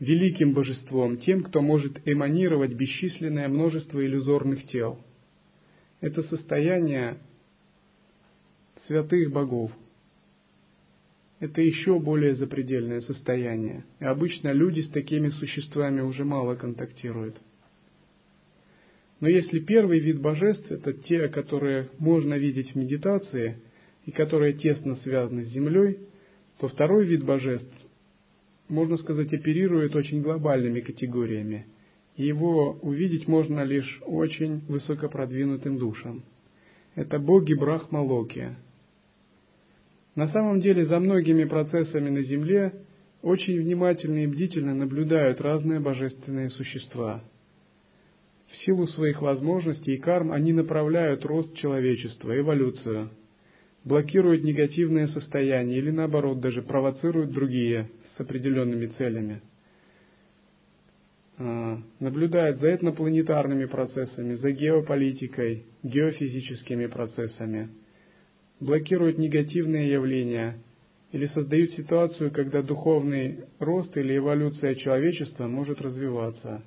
[0.00, 4.98] великим божеством, тем, кто может эманировать бесчисленное множество иллюзорных тел.
[6.00, 7.18] Это состояние
[8.86, 9.70] святых богов.
[11.38, 13.84] это еще более запредельное состояние.
[14.00, 17.36] И обычно люди с такими существами уже мало контактируют.
[19.22, 23.56] Но если первый вид божеств– это те, которые можно видеть в медитации
[24.04, 26.00] и которые тесно связаны с Землей,
[26.58, 27.72] то второй вид божеств,
[28.68, 31.66] можно сказать, оперирует очень глобальными категориями.
[32.16, 36.24] И его увидеть можно лишь очень высокопродвинутым душам.
[36.96, 38.56] Это боги Брахмалоки–
[40.14, 42.74] на самом деле за многими процессами на Земле
[43.22, 47.24] очень внимательно и бдительно наблюдают разные божественные существа.
[48.52, 53.10] В силу своих возможностей и карм они направляют рост человечества, эволюцию,
[53.84, 59.42] блокируют негативные состояния или наоборот даже провоцируют другие с определенными целями.
[61.38, 67.70] А, наблюдают за этнопланетарными процессами, за геополитикой, геофизическими процессами–
[68.62, 70.58] блокируют негативные явления
[71.10, 76.62] или создают ситуацию, когда духовный рост или эволюция человечества может развиваться,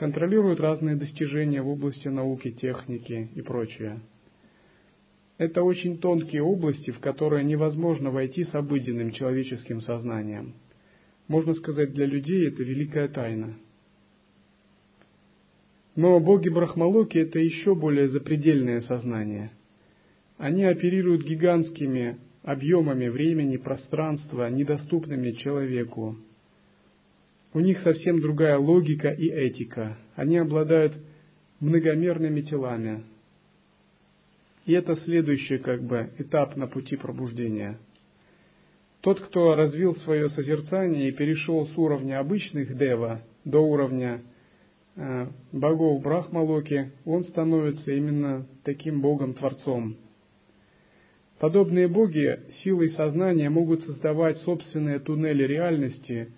[0.00, 4.00] контролируют разные достижения в области науки, техники и прочее.
[5.38, 10.54] Это очень тонкие области, в которые невозможно войти с обыденным человеческим сознанием.
[11.28, 13.54] Можно сказать, для людей это великая тайна.
[15.94, 19.52] Но боги Брахмалоки– это еще более запредельное сознание–
[20.40, 26.16] они оперируют гигантскими объемами времени, пространства, недоступными человеку.
[27.52, 29.98] У них совсем другая логика и этика.
[30.14, 30.94] Они обладают
[31.58, 33.04] многомерными телами.
[34.66, 37.78] И это следующий как бы этап на пути пробуждения.
[39.00, 44.22] Тот, кто развил свое созерцание и перешел с уровня обычных дева до уровня
[44.94, 49.96] э, богов Брахмалоки, он становится именно таким богом-творцом–
[51.40, 56.32] Подобные боги силой сознания могут создавать собственные туннели реальности,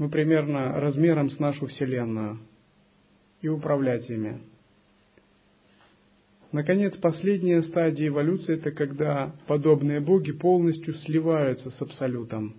[0.00, 2.38] ну, примерно размером с нашу Вселенную,
[3.42, 4.40] и управлять ими.
[6.52, 12.54] Наконец, последняя стадия эволюции– это когда подобные боги полностью сливаются с Абсолютом,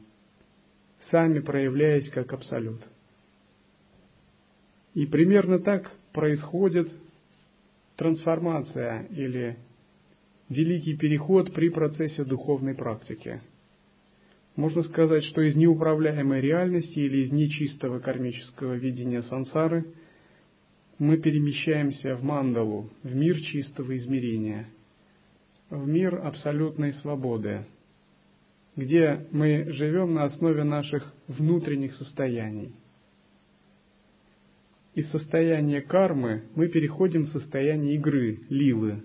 [1.09, 2.81] сами проявляясь как Абсолют.
[4.93, 6.93] И примерно так происходит
[7.95, 9.57] трансформация или
[10.47, 13.41] великий переход при процессе духовной практики.
[14.55, 19.85] Можно сказать, что из неуправляемой реальности или из нечистого кармического видения сансары
[20.99, 24.67] мы перемещаемся в мандалу, в мир чистого измерения,
[25.69, 27.65] в мир абсолютной свободы,
[28.75, 32.73] где мы живем на основе наших внутренних состояний.
[34.93, 39.01] Из состояния кармы мы переходим в состояние игры, лилы,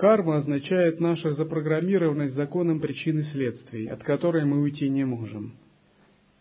[0.00, 5.52] Карма означает наша запрограммированность законом причин и следствий, от которой мы уйти не можем.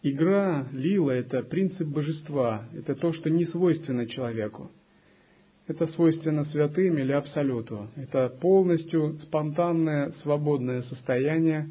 [0.01, 4.71] Игра, лила– это принцип божества, это то, что не свойственно человеку.
[5.67, 7.89] Это свойственно святым или абсолюту.
[7.97, 11.67] Это полностью спонтанное, свободное состояние,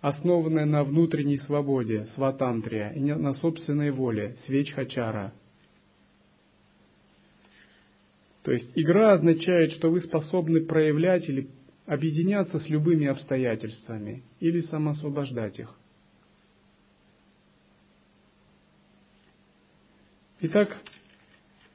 [0.00, 5.32] основанное на внутренней свободе, сватантрия, и на собственной воле, свечхачара–
[8.42, 11.48] то есть игра означает, что вы способны проявлять или
[11.86, 15.74] объединяться с любыми обстоятельствами или самосвобождать их.
[20.42, 20.74] Итак,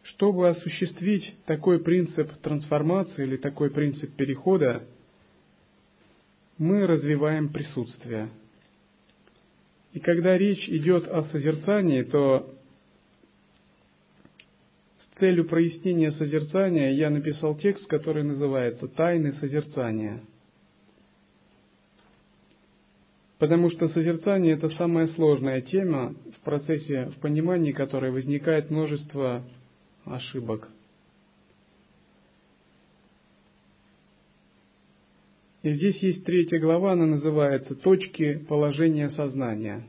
[0.03, 4.83] чтобы осуществить такой принцип трансформации или такой принцип перехода,
[6.57, 8.29] мы развиваем присутствие.
[9.93, 12.54] И когда речь идет о созерцании, то
[15.19, 20.21] целью прояснения созерцания я написал текст, который называется «Тайны созерцания».
[23.37, 29.43] Потому что созерцание– это самая сложная тема в процессе, в понимании которой возникает множество
[30.05, 30.69] ошибок.
[35.63, 39.83] И здесь есть третья глава, она называется «Точки положения сознания».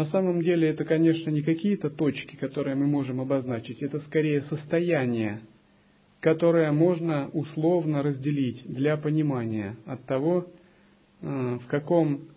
[0.00, 5.42] На самом деле это, конечно, не какие-то точки, которые мы можем обозначить, это скорее состояние,
[6.20, 10.46] которое можно условно разделить для понимания от того,
[11.20, 12.30] э, в каком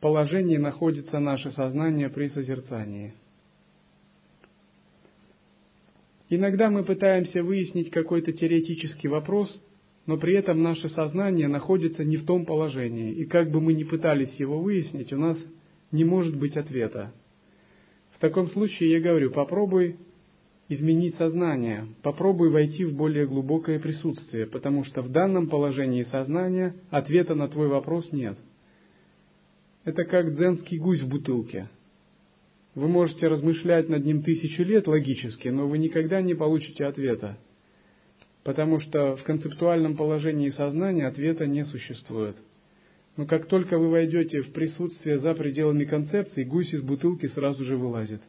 [0.00, 3.14] положении находится наше сознание при созерцании.
[6.30, 9.48] Иногда мы пытаемся выяснить какой-то теоретический вопрос,
[10.06, 13.84] но при этом наше сознание находится не в том положении, и как бы мы ни
[13.84, 15.38] пытались его выяснить, у нас
[15.92, 17.12] не может быть ответа.
[18.12, 19.96] В таком случае я говорю, попробуй
[20.68, 27.34] изменить сознание, попробуй войти в более глубокое присутствие, потому что в данном положении сознания ответа
[27.34, 28.38] на твой вопрос нет.
[29.84, 31.68] Это как дзенский гусь в бутылке.
[32.74, 37.36] Вы можете размышлять над ним тысячу лет логически, но вы никогда не получите ответа,
[38.44, 42.36] потому что в концептуальном положении сознания ответа не существует.
[43.16, 47.76] Но как только вы войдете в присутствие за пределами концепции, гусь из бутылки сразу же
[47.76, 48.22] вылазит.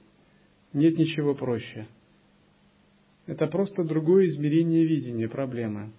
[0.74, 1.88] Нет ничего проще.
[3.26, 5.94] Это просто другое измерение видения проблемы.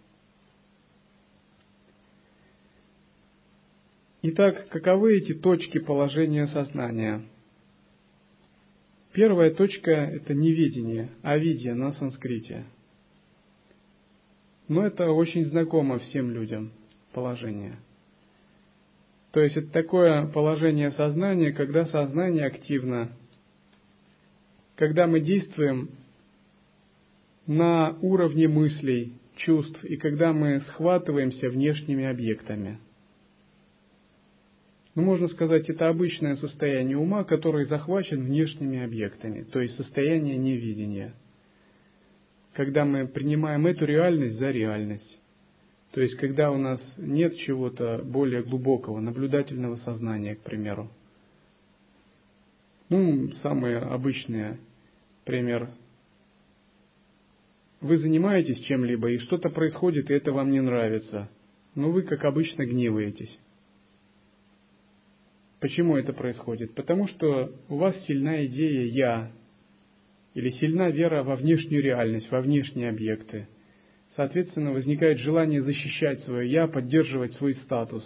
[4.21, 7.23] Итак, каковы эти точки положения сознания?
[9.13, 12.65] Первая точка– это неведение, авидия на санскрите.
[14.67, 16.73] Но это очень знакомо всем людям
[17.13, 17.77] положение.
[19.35, 23.11] То есть это такое положение сознания, когда сознание активно,
[24.77, 25.91] когда мы действуем
[27.45, 32.79] на уровне мыслей, чувств и когда мы схватываемся внешними объектами.
[34.95, 41.13] Ну, можно сказать, это обычное состояние ума, который захвачен внешними объектами, то есть состояние невидения.
[42.53, 45.19] Когда мы принимаем эту реальность за реальность.
[45.95, 50.91] То есть, когда у нас нет чего-то более глубокого, наблюдательного сознания, к примеру.
[52.89, 54.57] Ну, самый обычный
[55.25, 55.71] пример
[57.81, 61.31] вы занимаетесь чем-либо, и что-то происходит, и это вам не нравится.
[61.77, 63.39] Но вы, как обычно, гневаетесь.
[65.61, 66.75] Почему это происходит?
[66.75, 69.33] Потому что у вас сильна идея «я»,
[70.35, 73.47] или сильна вера во внешнюю реальность, во внешние объекты.
[74.17, 78.05] Соответственно, возникает желание защищать свое «я», поддерживать свой статус.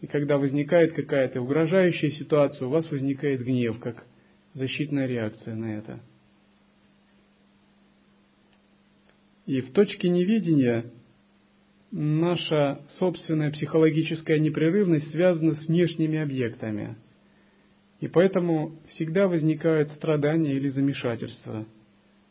[0.00, 4.04] И когда возникает какая-то угрожающая ситуация, у вас возникает гнев, как
[4.54, 6.00] защитная реакция на это–
[9.46, 10.86] И в точке невидения
[11.90, 16.96] наша собственная психологическая непрерывность связана с внешними объектами.
[18.00, 21.66] И поэтому всегда возникают страдания или замешательства.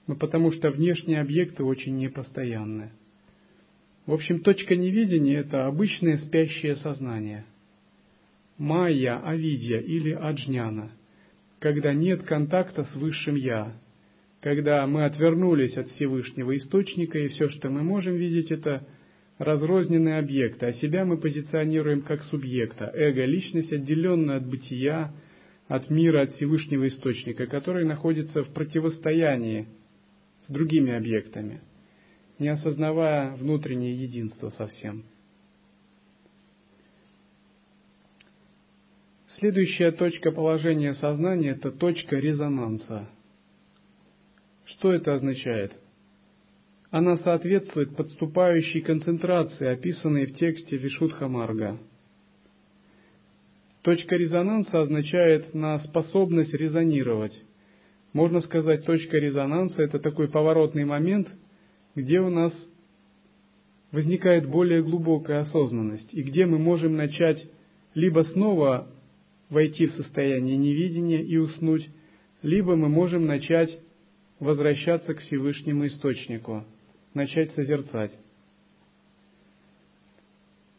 [0.08, 2.91] Ну, потому что внешние объекты очень непостоянны.
[4.06, 7.45] В общем, точка невидения– это обычное спящее сознание.
[8.58, 10.91] Майя, авидья или аджняна,
[11.60, 13.74] когда нет контакта с Высшим Я,
[14.41, 18.86] когда мы отвернулись от Всевышнего Источника, и все, что мы можем видеть, это
[19.38, 25.14] разрозненные объекты, а себя мы позиционируем как субъекта, эго, личность, отделенная от бытия,
[25.70, 29.68] от мира, от Всевышнего Источника, который находится в противостоянии
[30.54, 31.62] другими объектами,
[32.39, 35.04] не осознавая внутреннее единство совсем.
[39.39, 43.10] Следующая точка положения сознания– это точка резонанса–
[44.66, 45.74] что это означает?
[46.89, 51.80] Она соответствует подступающей концентрации, описанной в тексте Вишудха Марга.
[53.82, 57.34] Точка резонанса означает на способность резонировать.
[58.14, 61.28] Можно сказать, точка резонанса– это такой поворотный момент,
[61.95, 62.53] где у нас
[63.91, 67.43] возникает более глубокая осознанность, и где мы можем начать
[67.95, 68.88] либо снова
[69.49, 71.89] войти в состояние невидения и уснуть,
[72.43, 73.80] либо мы можем начать
[74.39, 76.66] возвращаться к Всевышнему Источнику,
[77.14, 78.11] начать созерцать.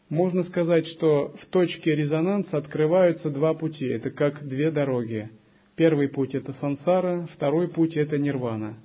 [0.09, 5.31] Можно сказать, что в точке резонанса открываются два пути, это как две дороги.
[5.75, 8.77] Первый путь– это сансара, второй путь– это нирвана.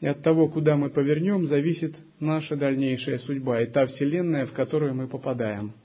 [0.00, 4.94] И от того, куда мы повернем, зависит наша дальнейшая судьба и та вселенная, в которую
[4.94, 5.72] мы попадаем–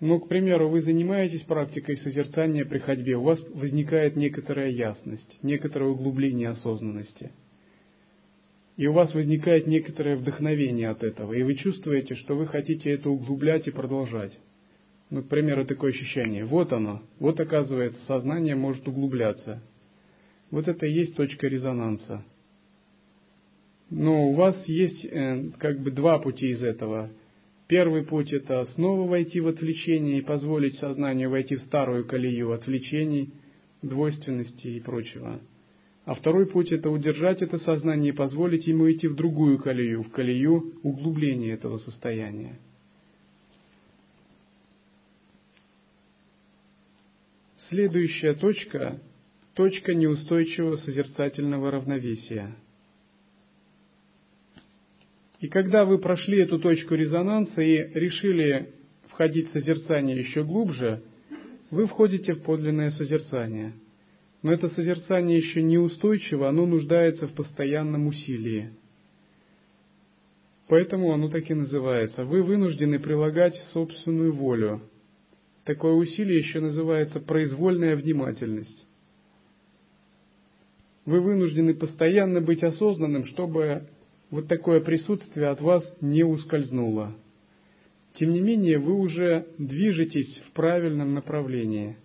[0.00, 5.86] ну, к примеру, вы занимаетесь практикой созерцания при ходьбе, у вас возникает некоторая ясность, некоторое
[5.86, 7.32] углубление осознанности.
[8.76, 13.08] И у вас возникает некоторое вдохновение от этого, и вы чувствуете, что вы хотите это
[13.08, 14.38] углублять и продолжать.
[15.10, 16.44] Ну, к примеру, такое ощущение.
[16.44, 19.62] Вот оно, вот оказывается, сознание может углубляться.
[20.50, 22.24] Вот это и есть точка резонанса.
[23.88, 27.10] Но у вас есть э, как бы два пути из этого–
[27.68, 33.32] Первый путь– это снова войти в отвлечение и позволить сознанию войти в старую колею отвлечений,
[33.82, 35.40] двойственности и прочего.
[36.04, 40.10] А второй путь– это удержать это сознание и позволить ему идти в другую колею, в
[40.10, 42.60] колею углубления этого состояния.
[47.68, 49.00] Следующая точка–
[49.54, 52.54] точка неустойчивого созерцательного равновесия–
[55.40, 58.72] и когда вы прошли эту точку резонанса и решили
[59.08, 61.02] входить в созерцание еще глубже,
[61.70, 63.74] вы входите в подлинное созерцание.
[64.42, 68.70] Но это созерцание еще неустойчиво, оно нуждается в постоянном усилии.
[70.68, 72.24] Поэтому оно так и называется.
[72.24, 74.82] Вы вынуждены прилагать собственную волю.
[75.66, 78.86] Такое усилие еще называется произвольная внимательность.
[81.04, 83.88] Вы вынуждены постоянно быть осознанным, чтобы
[84.30, 87.16] вот такое присутствие от вас не ускользнуло.
[88.14, 91.96] Тем не менее, вы уже движетесь в правильном направлении.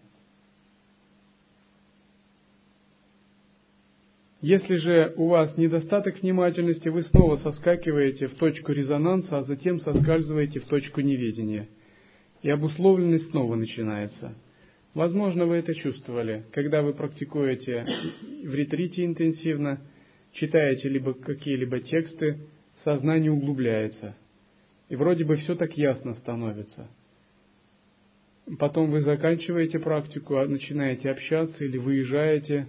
[4.41, 10.61] Если же у вас недостаток внимательности, вы снова соскакиваете в точку резонанса, а затем соскальзываете
[10.61, 11.67] в точку неведения.
[12.41, 14.35] И обусловленность снова начинается.
[14.93, 17.85] Возможно, вы это чувствовали, когда вы практикуете
[18.43, 19.79] в ретрите интенсивно,
[20.33, 22.39] читаете либо какие-либо тексты,
[22.83, 24.15] сознание углубляется.
[24.89, 26.89] И вроде бы все так ясно становится.
[28.59, 32.67] Потом вы заканчиваете практику, а начинаете общаться или выезжаете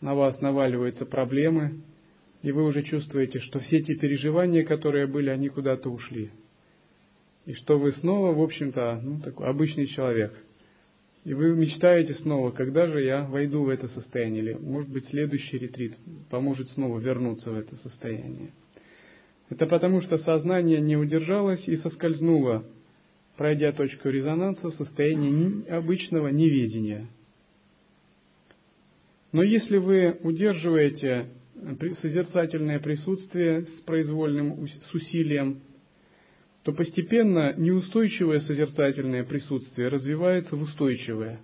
[0.00, 1.80] на вас наваливаются проблемы,
[2.42, 6.30] и вы уже чувствуете, что все эти переживания, которые были, они куда-то ушли.
[7.46, 10.34] И что вы снова, в общем-то, ну, такой обычный человек.
[11.24, 15.58] И вы мечтаете снова, когда же я войду в это состояние, или, может быть, следующий
[15.58, 15.94] ретрит
[16.30, 18.50] поможет снова вернуться в это состояние.
[19.48, 22.64] Это потому, что сознание не удержалось и соскользнуло,
[23.36, 27.08] пройдя точку резонанса в состоянии обычного неведения–
[29.36, 31.26] но если вы удерживаете
[32.00, 35.60] созерцательное присутствие с произвольным с усилием,
[36.66, 41.38] то постепенно неустойчивое созерцательное присутствие развивается в устойчивое,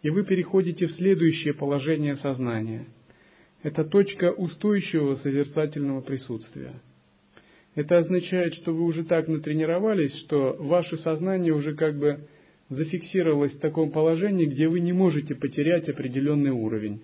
[0.00, 2.86] и вы переходите в следующее положение сознания.
[3.62, 6.72] Это точка устойчивого созерцательного присутствия.
[7.74, 12.26] Это означает, что вы уже так натренировались, что ваше сознание уже как бы
[12.70, 17.02] зафиксировалось в таком положении, где вы не можете потерять определенный уровень.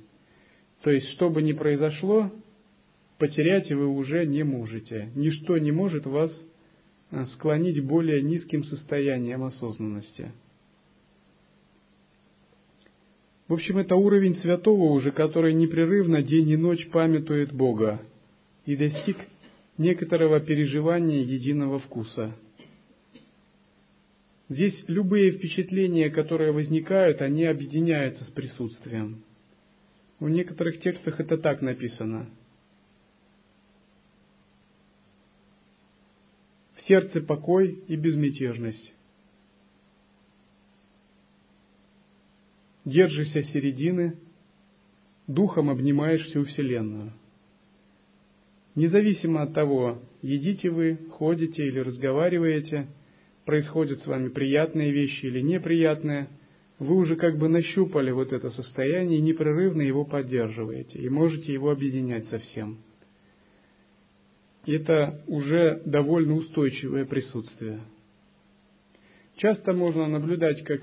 [0.81, 2.33] То есть, что бы ни произошло,
[3.19, 5.11] потерять вы уже не можете.
[5.15, 6.33] Ничто не может вас
[7.35, 10.33] склонить к более низким состояниям осознанности.
[13.49, 18.01] В общем, это уровень святого уже, который непрерывно день и ночь памятует Бога
[18.67, 19.17] и достиг
[19.79, 22.35] некоторого переживания единого вкуса.
[24.51, 29.23] Здесь любые впечатления, которые возникают, они объединяются с присутствием.
[30.21, 32.29] В некоторых текстах это так написано.
[36.89, 38.95] Сердце покой и безмятежность.
[42.85, 44.17] Держишься середины,
[45.27, 47.13] духом обнимаешь всю Вселенную.
[48.75, 52.89] Независимо от того, едите вы, ходите или разговариваете,
[53.45, 56.29] происходят с вами приятные вещи или неприятные–
[56.79, 61.71] вы уже как бы нащупали вот это состояние и непрерывно его поддерживаете, и можете его
[61.71, 62.79] объединять со всем.
[64.75, 67.81] Это уже довольно устойчивое присутствие.
[69.37, 70.83] Часто можно наблюдать, как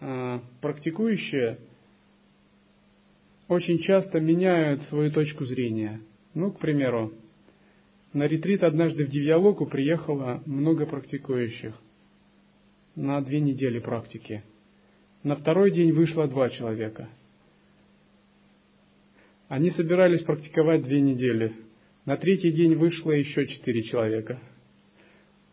[0.00, 1.58] э, практикующие
[3.48, 6.00] очень часто меняют свою точку зрения.
[6.34, 7.12] Ну, к примеру,
[8.12, 11.74] на ретрит однажды в Девьялоку приехало много практикующих
[12.94, 14.42] на две недели практики–
[15.22, 17.08] на второй день вышло два человека.
[19.48, 21.54] Они собирались практиковать две недели.
[22.10, 24.40] На третий день вышло еще четыре человека.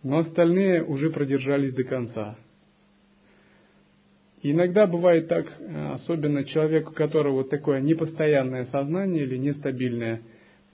[0.02, 2.36] Но остальные уже продержались до конца.
[4.42, 5.46] Иногда бывает так,
[5.94, 10.24] особенно человеку, у которого такое непостоянное сознание или нестабильное,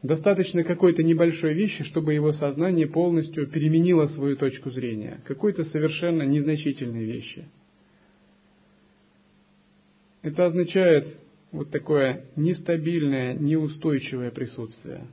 [0.03, 7.03] достаточно какой-то небольшой вещи, чтобы его сознание полностью переменило свою точку зрения, какой-то совершенно незначительной
[7.03, 7.43] вещи–
[10.21, 11.09] это означает
[11.51, 15.07] вот такое нестабильное, неустойчивое присутствие.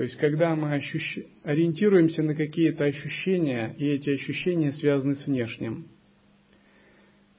[0.00, 1.18] То есть, когда мы ощущ...
[1.42, 5.88] ориентируемся на какие-то ощущения, и эти ощущения связаны с внешним.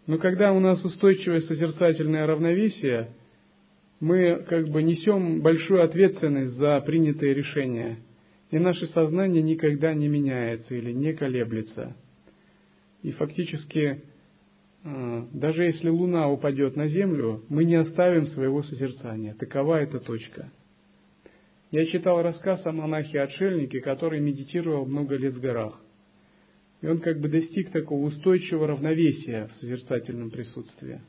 [0.06, 3.14] Но когда у нас устойчивое созерцательное равновесие,
[4.00, 7.98] мы как бы несем большую ответственность за принятые решения,
[8.52, 11.98] и наше сознание никогда не меняется или не колеблется.
[13.02, 14.04] И фактически
[14.84, 19.34] а, даже если Луна упадет на Землю, мы не оставим своего созерцания.
[19.34, 20.52] Такова эта точка.
[21.72, 25.80] Я читал рассказ о монахе-отшельнике, который медитировал много лет в горах.
[26.82, 31.02] И он как бы достиг такого устойчивого равновесия в созерцательном присутствии.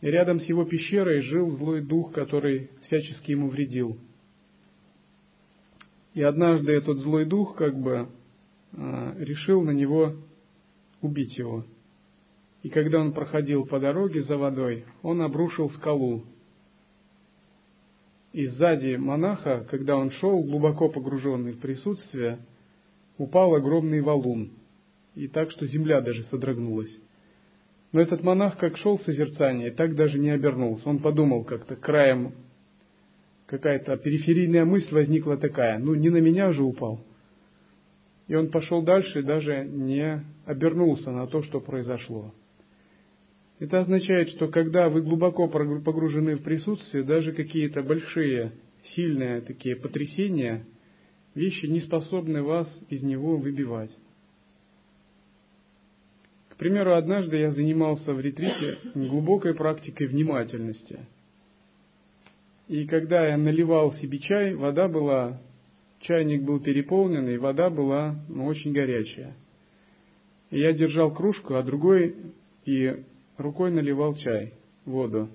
[0.00, 3.98] И рядом с его пещерой жил злой дух, который всячески ему вредил.
[6.14, 8.08] И однажды этот злой дух как бы
[8.72, 10.16] а, решил на него
[11.00, 11.64] убить его–
[12.64, 16.24] и когда он проходил по дороге за водой, он обрушил скалу
[18.34, 22.40] и сзади монаха, когда он шел, глубоко погруженный в присутствие,
[23.16, 24.50] упал огромный валун,
[25.14, 26.92] и так, что земля даже содрогнулась.
[27.92, 30.88] Но этот монах, как шел в созерцание, так даже не обернулся.
[30.88, 32.34] Он подумал как-то краем,
[33.46, 37.04] какая-то периферийная мысль возникла такая, ну не на меня же упал.
[38.26, 42.34] И он пошел дальше и даже не обернулся на то, что произошло.
[43.64, 48.52] Это означает, что когда вы глубоко погружены в присутствие, даже какие-то большие,
[48.94, 50.66] сильные такие потрясения,
[51.34, 53.90] вещи не способны вас из него выбивать.
[56.50, 61.06] К примеру, однажды я занимался в ретрите глубокой практикой внимательности.
[62.68, 65.40] И когда я наливал себе чай, вода была,
[66.00, 69.34] чайник был переполнен, и вода была ну, очень горячая.
[70.50, 72.14] И я держал кружку, а другой
[72.66, 73.04] и
[73.36, 74.54] рукой наливал чай,
[74.84, 75.28] воду.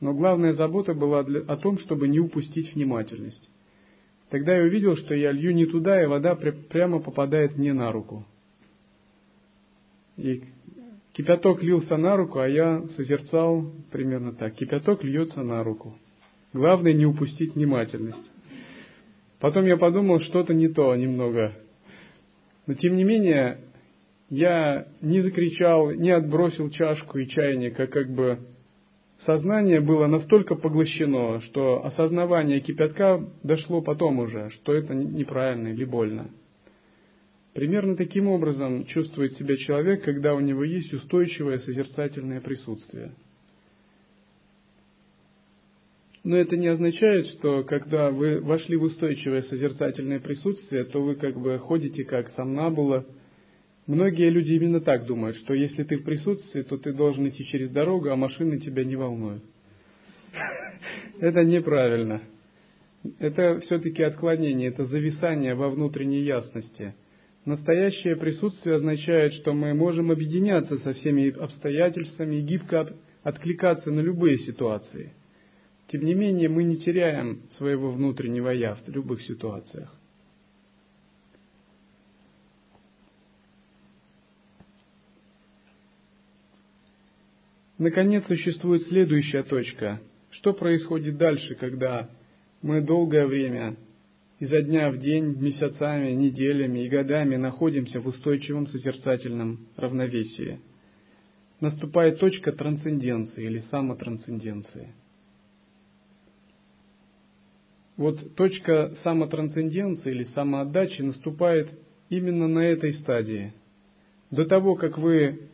[0.00, 3.48] Но главная забота была о том, чтобы не упустить внимательность.
[4.30, 7.90] Тогда я увидел, что я лью не туда, и вода пря- прямо попадает мне на
[7.90, 8.24] руку.
[10.16, 10.42] И
[11.14, 14.54] кипяток лился на руку, а я созерцал примерно так.
[14.54, 15.96] Кипяток льется на руку.
[16.52, 18.30] Главное не упустить внимательность.
[19.40, 21.54] Потом я подумал, что-то не то немного.
[22.66, 23.58] Но тем не менее,
[24.30, 28.40] я не закричал, не отбросил чашку и чайника, как бы
[29.24, 36.30] сознание было настолько поглощено, что осознавание кипятка дошло потом уже, что это неправильно или больно.
[37.54, 43.12] Примерно таким образом чувствует себя человек, когда у него есть устойчивое созерцательное присутствие.
[46.22, 51.40] Но это не означает, что когда вы вошли в устойчивое созерцательное присутствие, то вы как
[51.40, 53.06] бы ходите как сомнабула–
[53.88, 57.70] Многие люди именно так думают, что если ты в присутствии, то ты должен идти через
[57.70, 59.42] дорогу, а машины тебя не волнуют.
[61.20, 62.20] Это неправильно.
[63.18, 66.96] Это все-таки отклонение, это зависание во внутренней ясности.
[67.46, 74.36] Настоящее присутствие означает, что мы можем объединяться со всеми обстоятельствами и гибко откликаться на любые
[74.36, 75.14] ситуации.
[75.90, 79.97] Тем не менее, мы не теряем своего внутреннего я в любых ситуациях.
[87.78, 90.00] Наконец, существует следующая точка.
[90.30, 92.10] Что происходит дальше, когда
[92.60, 93.76] мы долгое время,
[94.40, 100.58] изо дня в день, месяцами, неделями и годами находимся в устойчивом созерцательном равновесии?
[101.60, 104.94] Наступает точка трансценденции или самотрансценденции.
[107.96, 111.68] Вот точка самотрансценденции или самоотдачи наступает
[112.10, 113.52] именно на этой стадии.
[114.30, 115.48] До того, как вы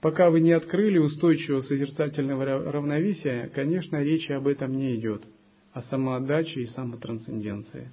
[0.00, 5.24] Пока вы не открыли устойчивого созерцательного равновесия, конечно, речи об этом не идет,
[5.72, 7.90] о самоотдаче и самотрансценденции.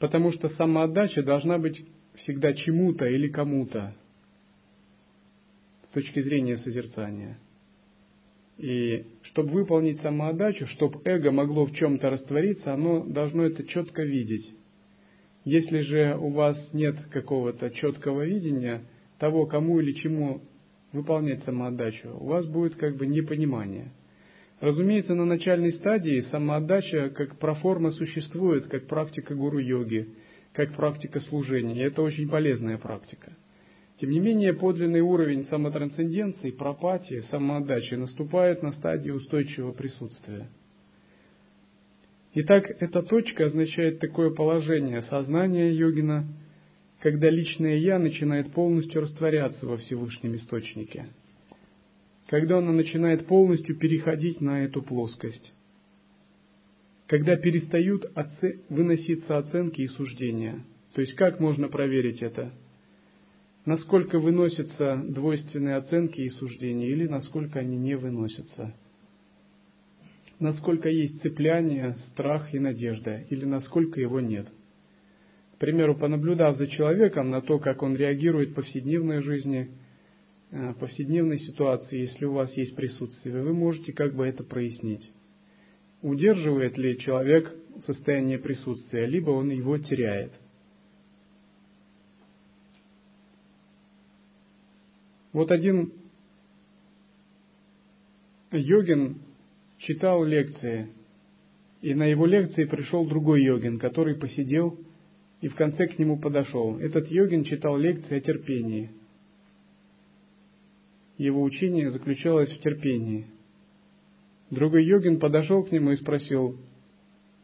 [0.00, 1.84] Потому что самоотдача должна быть
[2.16, 3.94] всегда чему-то или кому-то
[5.84, 7.38] с точки зрения созерцания.
[8.58, 14.52] И чтобы выполнить самоотдачу, чтобы эго могло в чем-то раствориться, оно должно это четко видеть.
[15.44, 18.82] Если же у вас нет какого-то четкого видения–
[19.20, 20.40] того, кому или чему
[20.92, 23.92] выполнять самоотдачу, у вас будет как бы непонимание.
[24.60, 30.08] Разумеется, на начальной стадии самоотдача как проформа существует, как практика гуру-йоги,
[30.52, 33.32] как практика служения, и это очень полезная практика.
[34.00, 40.48] Тем не менее, подлинный уровень самотрансценденции, пропатии, самоотдачи наступает на стадии устойчивого присутствия.
[42.32, 46.26] Итак, эта точка означает такое положение сознания йогина–
[47.00, 51.08] когда личное «я» начинает полностью растворяться во Всевышнем Источнике,
[52.26, 55.52] когда оно начинает полностью переходить на эту плоскость,
[57.06, 58.60] когда перестают оце...
[58.68, 60.62] выноситься оценки и суждения.
[60.94, 62.52] То есть как можно проверить это?
[63.64, 68.74] Насколько выносятся двойственные оценки и суждения или насколько они не выносятся?
[70.38, 74.46] Насколько есть цепляние, страх и надежда или насколько его нет–
[75.60, 79.70] примеру, понаблюдав за человеком на то, как он реагирует в повседневной жизни,
[80.50, 85.12] э, повседневной ситуации, если у вас есть присутствие, вы можете как бы это прояснить.
[86.00, 87.54] Удерживает ли человек
[87.84, 90.32] состояние присутствия, либо он его теряет.
[95.34, 95.92] Вот один
[98.50, 99.20] йогин
[99.76, 100.88] читал лекции,
[101.82, 104.78] и на его лекции пришел другой йогин, который посидел
[105.40, 106.78] и в конце к нему подошел.
[106.78, 108.90] Этот йогин читал лекции о терпении.
[111.16, 113.26] Его учение заключалось в терпении.
[114.50, 116.58] Другой йогин подошел к нему и спросил,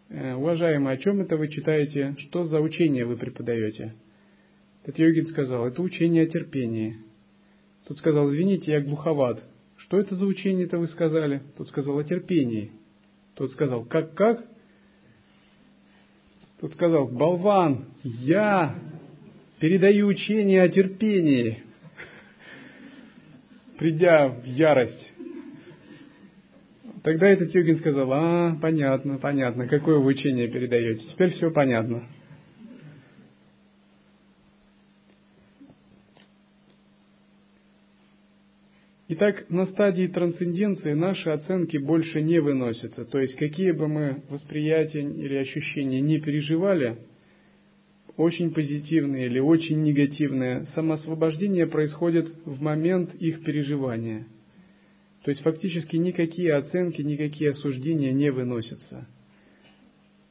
[0.08, 3.94] «Э, уважаемый, о чем это вы читаете, что за учение вы преподаете?
[4.82, 6.98] Этот йогин сказал, это учение о терпении.
[7.86, 9.42] Тот сказал, извините, я глуховат.
[9.76, 11.42] Что это за учение-то вы сказали?
[11.56, 12.72] Тот сказал, о терпении.
[13.34, 14.14] Тот сказал, как,
[16.60, 18.74] Тот сказал, болван, я
[19.60, 21.62] передаю учение о терпении,
[23.78, 25.12] придя в ярость.
[27.02, 31.06] Тогда этот йогин сказал, а, понятно, понятно, какое вы учение передаете.
[31.08, 32.08] Теперь все понятно.
[39.18, 43.06] Итак, на стадии трансценденции наши оценки больше не выносятся.
[43.06, 46.98] То есть, какие бы мы восприятия или ощущения не переживали,
[48.18, 54.26] очень позитивные или очень негативные, самоосвобождение происходит в момент их переживания.
[55.24, 59.08] То есть, фактически никакие оценки, никакие осуждения не выносятся.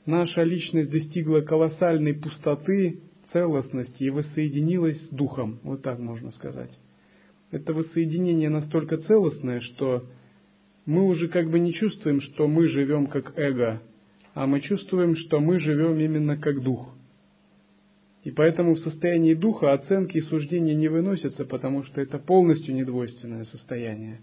[0.05, 2.99] Наша личность достигла колоссальной пустоты,
[3.33, 6.69] целостности и воссоединилась с Духом, вот так можно сказать
[7.55, 10.05] это воссоединение настолько целостное, что
[10.85, 13.81] мы уже как бы не чувствуем, что мы живем как эго,
[14.33, 16.93] а мы чувствуем, что мы живем именно как дух.
[18.23, 23.45] И поэтому в состоянии духа оценки и суждения не выносятся, потому что это полностью недвойственное
[23.45, 24.19] состояние.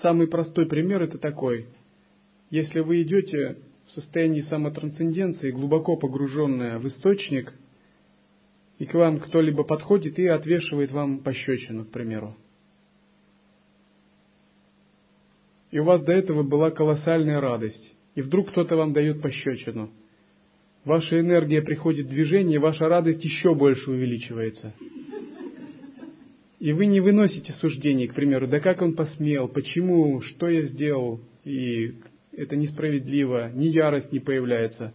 [0.00, 1.66] Самый простой пример это такой.
[2.48, 3.58] Если вы идете
[3.88, 7.52] в состоянии самотрансценденции, глубоко погруженное в источник,
[8.82, 12.34] и к вам кто-либо подходит и отвешивает вам пощечину, к примеру.
[15.70, 19.90] И у вас до этого была колоссальная радость, и вдруг кто-то вам дает пощечину.
[20.84, 24.74] Ваша энергия приходит в движение, ваша радость еще больше увеличивается.
[26.58, 31.20] И вы не выносите суждений, к примеру, да как он посмел, почему, что я сделал,
[31.44, 31.98] и
[32.32, 34.92] это несправедливо, ни ярость не появляется.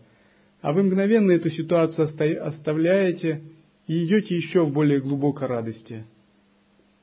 [0.60, 2.10] А вы мгновенно эту ситуацию
[2.46, 3.44] оставляете
[3.88, 6.06] и идете еще в более глубокой радости.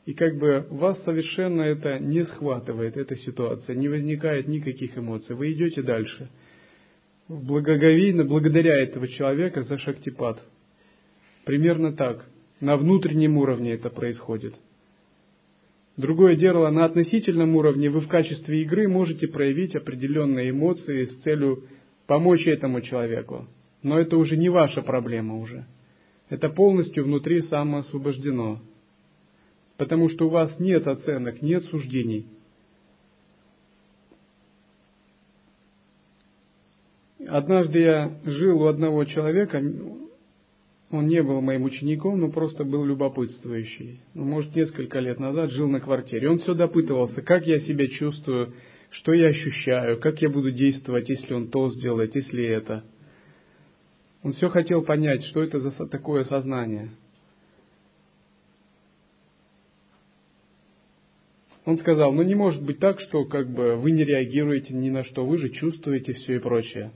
[0.04, 5.34] И как бы вас совершенно это не схватывает, эта ситуация, не возникает никаких эмоций.
[5.34, 6.28] Вы идете дальше.
[7.26, 10.42] Благоговейно благодаря этого человека за шактипад.
[11.46, 12.26] Примерно так.
[12.60, 14.54] На внутреннем уровне это происходит.
[15.96, 21.64] Другое дело, на относительном уровне вы в качестве игры можете проявить определенные эмоции с целью
[22.06, 23.48] помочь этому человеку.
[23.82, 25.66] Но это уже не ваша проблема уже
[26.28, 28.60] это полностью внутри самоосвобождено.
[29.76, 32.26] Потому что у вас нет оценок, нет суждений.
[37.26, 39.62] Однажды я жил у одного человека,
[40.90, 44.00] он не был моим учеником, но просто был любопытствующий.
[44.12, 46.30] Ну, может, несколько лет назад жил на квартире.
[46.30, 48.54] Он все допытывался, как я себя чувствую,
[48.90, 52.84] что я ощущаю, как я буду действовать, если он то сделает, если это–
[54.24, 56.88] он все хотел понять, что это за такое сознание.
[61.66, 65.04] Он сказал, ну не может быть так, что как бы вы не реагируете ни на
[65.04, 66.92] что, вы же чувствуете все и прочее.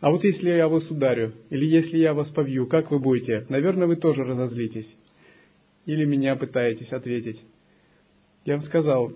[0.00, 3.46] А вот если я вас ударю, или если я вас побью, как вы будете?
[3.48, 4.92] Наверное, вы тоже разозлитесь.
[5.86, 7.40] Или меня пытаетесь ответить.
[8.44, 9.12] Я вам сказал,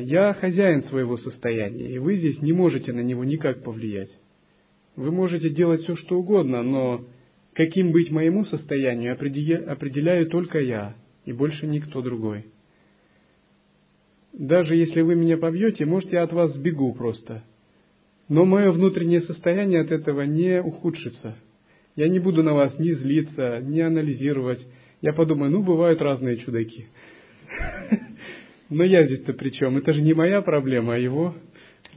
[0.00, 4.10] я хозяин своего состояния, и вы здесь не можете на него никак повлиять.
[4.98, 7.04] Вы можете делать все, что угодно, но
[7.52, 12.46] каким быть моему состоянию определяю только я и больше никто другой.
[14.32, 17.44] Даже если вы меня побьете, может, я от вас сбегу просто.
[18.28, 21.36] Но мое внутреннее состояние от этого не ухудшится.
[21.94, 24.66] Я не буду на вас ни злиться, ни анализировать.
[25.00, 26.86] Я подумаю, ну, бывают разные чудаки.
[28.68, 29.76] Но я здесь-то при чем?
[29.76, 31.36] Это же не моя проблема, а его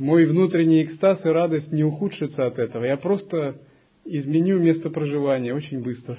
[0.02, 2.86] мой внутренний экстаз и радость не ухудшится от этого.
[2.86, 3.62] Я просто
[4.04, 6.18] изменю место проживания очень быстро.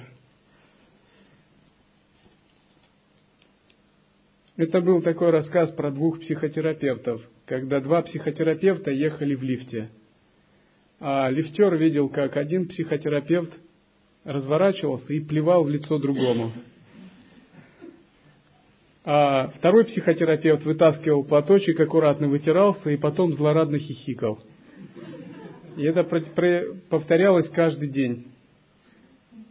[4.55, 9.89] Это был такой рассказ про двух психотерапевтов, когда два психотерапевта ехали в лифте.
[11.01, 13.51] А лифтер видел, как один психотерапевт
[14.23, 16.53] разворачивался и плевал в лицо другому.
[19.05, 24.39] А второй психотерапевт вытаскивал платочек, аккуратно вытирался и потом злорадно хихикал.
[25.75, 26.03] И это
[26.89, 28.27] повторялось каждый день.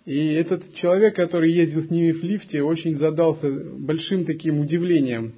[0.06, 5.34] И этот человек, который ездил с ними в лифте, очень задался большим таким удивлением.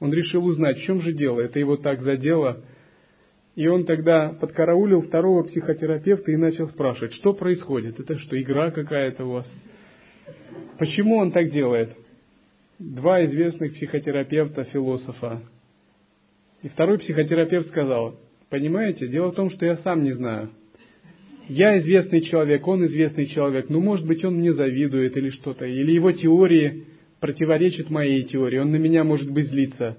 [0.00, 2.64] Он решил узнать, в чем же дело, это его так задело.
[3.54, 9.24] И он тогда подкараулил второго психотерапевта и начал спрашивать, что происходит, это что, игра какая-то
[9.24, 9.52] у вас?
[10.78, 11.96] Почему он так делает?
[12.78, 15.42] Два известных психотерапевта, философа,
[16.62, 18.18] И второй психотерапевт сказал,
[18.50, 20.50] понимаете, дело в том, что я сам не знаю.
[21.48, 25.92] Я известный человек, он известный человек, ну, может быть, он мне завидует или что-то, или
[25.92, 26.84] его теории
[27.20, 29.96] противоречат моей теории, он на меня, может быть, злится.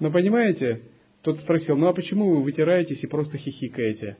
[0.00, 0.82] Но понимаете,
[1.22, 4.18] тот спросил, ну а почему вы вытираетесь и просто хихикаете?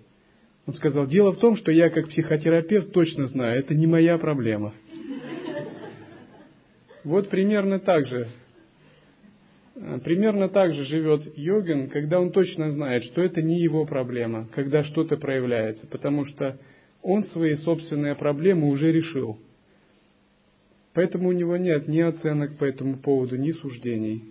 [0.66, 4.72] Он сказал, дело в том, что я как психотерапевт точно знаю, это не моя проблема.
[7.06, 8.26] Вот примерно так же.
[10.02, 14.82] Примерно так же живет йогин, когда он точно знает, что это не его проблема, когда
[14.82, 16.58] что-то проявляется, потому что
[17.02, 19.38] он свои собственные проблемы уже решил.
[20.94, 24.24] Поэтому у него нет ни оценок по этому поводу, ни суждений.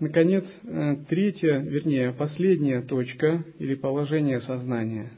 [0.00, 5.12] Наконец, э, третья, вернее, последняя точка или положение сознания.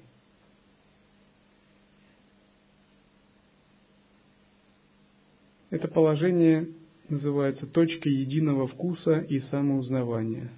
[5.71, 6.69] Это положение
[7.09, 10.51] называется точкой единого вкуса и самоузнавания.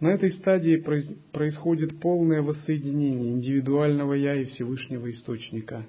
[0.00, 0.76] На этой стадии
[1.32, 5.86] происходит полное воссоединение индивидуального Я и Всевышнего Источника.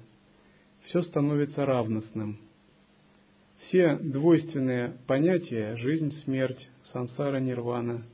[0.84, 2.38] Все становится равностным–
[3.58, 8.04] все двойственные понятия– жизнь, смерть, сансара, нирвана,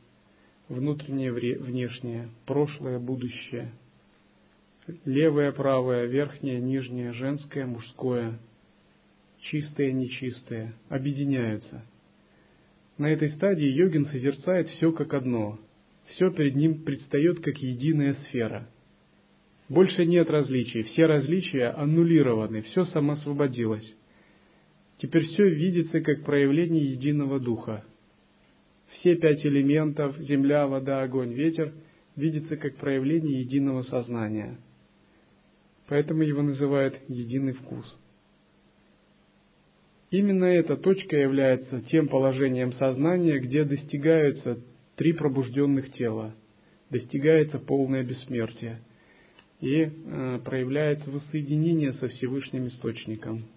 [0.68, 3.72] внутреннее, внешнее, прошлое, будущее,
[5.04, 8.38] левое, правое, верхнее, нижнее, женское, мужское,
[9.40, 11.84] чистое, нечистое– объединяются.
[12.98, 15.58] На этой стадии йогин созерцает все как одно,
[16.06, 18.68] все перед ним предстает как единая сфера.
[19.68, 23.94] Больше нет различий, все различия аннулированы, все самосвободилось.
[24.98, 27.84] Теперь все видится как проявление единого духа.
[28.88, 31.72] Все пять элементов– земля, вода, огонь, ветер–
[32.16, 34.58] видится как проявление единого сознания.
[35.92, 37.84] Поэтому его называют единый вкус.
[40.10, 44.58] Именно эта точка является тем положением сознания, где достигаются
[44.96, 46.34] три пробужденных тела,
[46.88, 48.80] достигается полное бессмертие
[49.60, 53.44] и э, проявляется воссоединение со Всевышним Источником–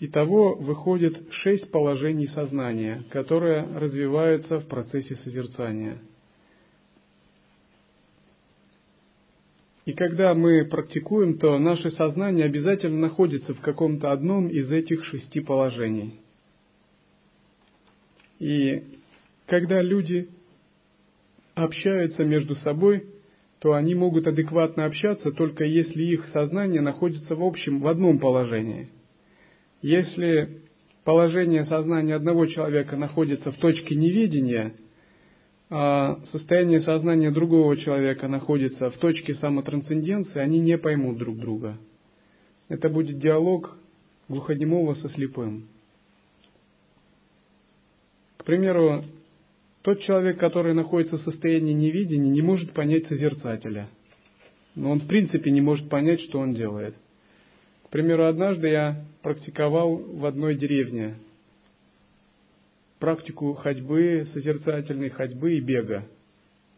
[0.00, 5.98] Итого выходит шесть положений сознания, которые развиваются в процессе созерцания.
[9.84, 15.40] И когда мы практикуем, то наше сознание обязательно находится в каком-то одном из этих шести
[15.40, 16.20] положений.
[18.38, 18.82] И
[19.46, 20.28] когда люди
[21.54, 23.06] общаются между собой,
[23.60, 28.88] то они могут адекватно общаться только если их сознание находится в общем в одном положении–
[29.84, 30.62] если
[31.04, 34.72] положение сознания одного человека находится в точке неведения,
[36.30, 41.78] состояние сознания другого человека находится в точке самотрансценденции, они не поймут друг друга.
[42.68, 43.76] Это будет диалог
[44.28, 45.68] глухонемого со слепым.
[48.36, 49.04] К примеру,
[49.82, 53.88] тот человек, который находится в состоянии невидения, не может понять созерцателя.
[54.74, 56.94] Но он в принципе не может понять, что он делает
[57.94, 61.14] примеру, однажды я практиковал в одной деревне
[63.04, 66.06] практику ходьбы, созерцательной ходьбы и бега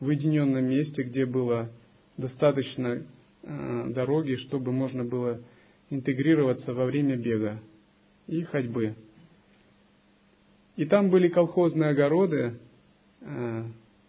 [0.01, 1.70] в уединенном месте, где было
[2.16, 3.05] достаточно
[3.45, 5.41] э, дороги, чтобы можно было
[5.89, 7.61] интегрироваться во время бега
[8.27, 8.97] и ходьбы.
[10.74, 12.59] И там были колхозные огороды,
[13.20, 13.62] э,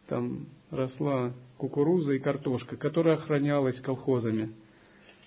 [0.08, 4.54] там росла кукуруза и картошка, которая охранялась колхозами–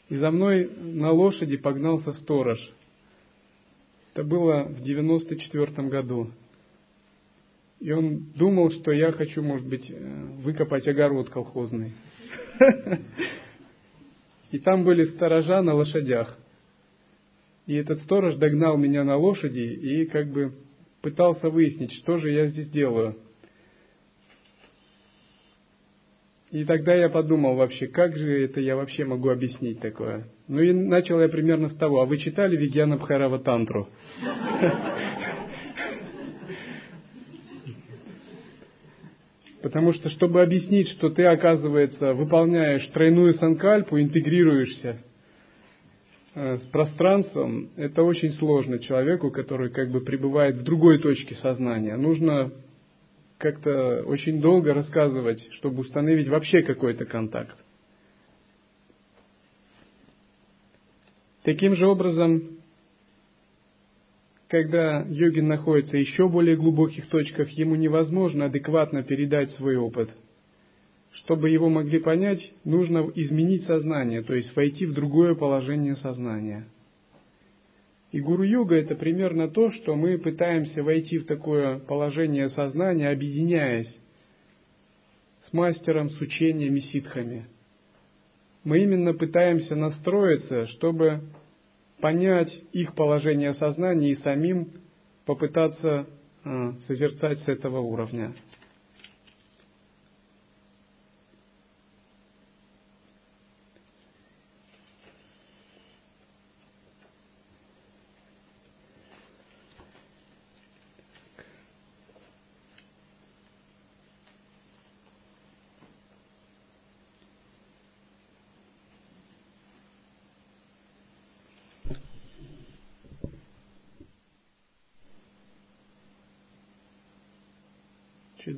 [0.08, 2.58] и за мной на лошади погнался сторож.
[4.12, 6.32] Это было в 94 году.
[7.80, 11.92] И он думал, что я хочу, может быть, э, выкопать огород колхозный.
[14.50, 16.38] И там были сторожа на лошадях.
[17.66, 20.52] И этот сторож догнал меня на лошади и как бы
[21.02, 23.16] пытался выяснить, что же я здесь делаю–
[26.50, 30.26] И тогда я подумал вообще, как же это я вообще могу объяснить такое?
[30.48, 33.88] Ну и начал я примерно с того, а вы читали Вигьяна Бхарава Тантру?
[39.62, 44.98] Потому что, чтобы объяснить, что ты, оказывается, выполняешь тройную санкальпу, интегрируешься
[46.34, 51.96] э, с пространством, это очень сложно человеку, который как бы пребывает в другой точке сознания.
[51.96, 52.52] Нужно
[53.36, 57.56] как-то очень долго рассказывать, чтобы установить вообще какой-то контакт.
[61.42, 62.59] Таким же образом,
[64.50, 70.10] когда йогин находится в еще более глубоких точках, ему невозможно адекватно передать свой опыт.
[71.12, 76.66] Чтобы его могли понять, нужно изменить сознание, то есть войти в другое положение сознания.
[78.10, 83.96] И гуру-йога это примерно то, что мы пытаемся войти в такое положение сознания, объединяясь
[85.44, 87.46] с мастером, с учениями, ситхами.
[88.64, 91.20] Мы именно пытаемся настроиться, чтобы
[92.00, 94.72] понять их положение сознания и самим
[95.24, 96.06] попытаться
[96.44, 98.34] э, созерцать с этого уровня.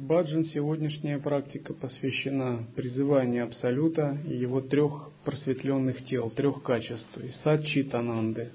[0.00, 7.40] Баджан сегодняшняя практика посвящена призыванию Абсолюта и его трех просветленных тел, трех качеств, то есть
[7.42, 8.52] Садчитананды.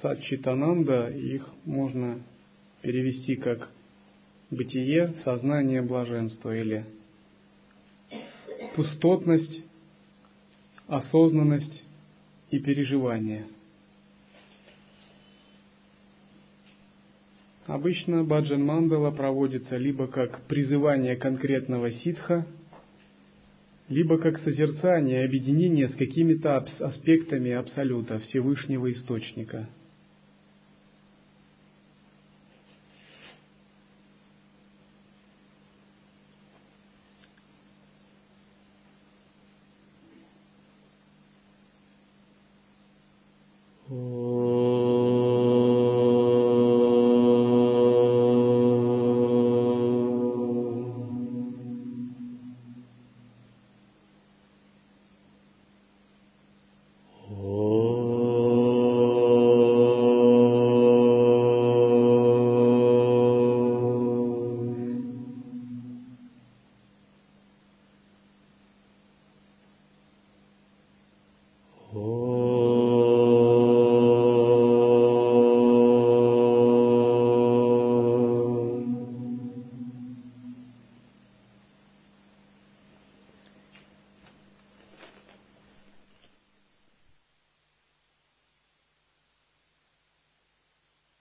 [0.00, 2.22] Садчитананда, их можно
[2.82, 3.70] перевести как
[4.50, 6.84] бытие, сознание, блаженство или
[8.74, 9.62] пустотность,
[10.86, 11.82] осознанность
[12.50, 13.46] и переживание–
[17.72, 22.46] Обычно баджан мандала проводится либо как призывание конкретного ситха,
[23.88, 29.70] либо как созерцание, объединение с какими-то аспектами Абсолюта, Всевышнего Источника–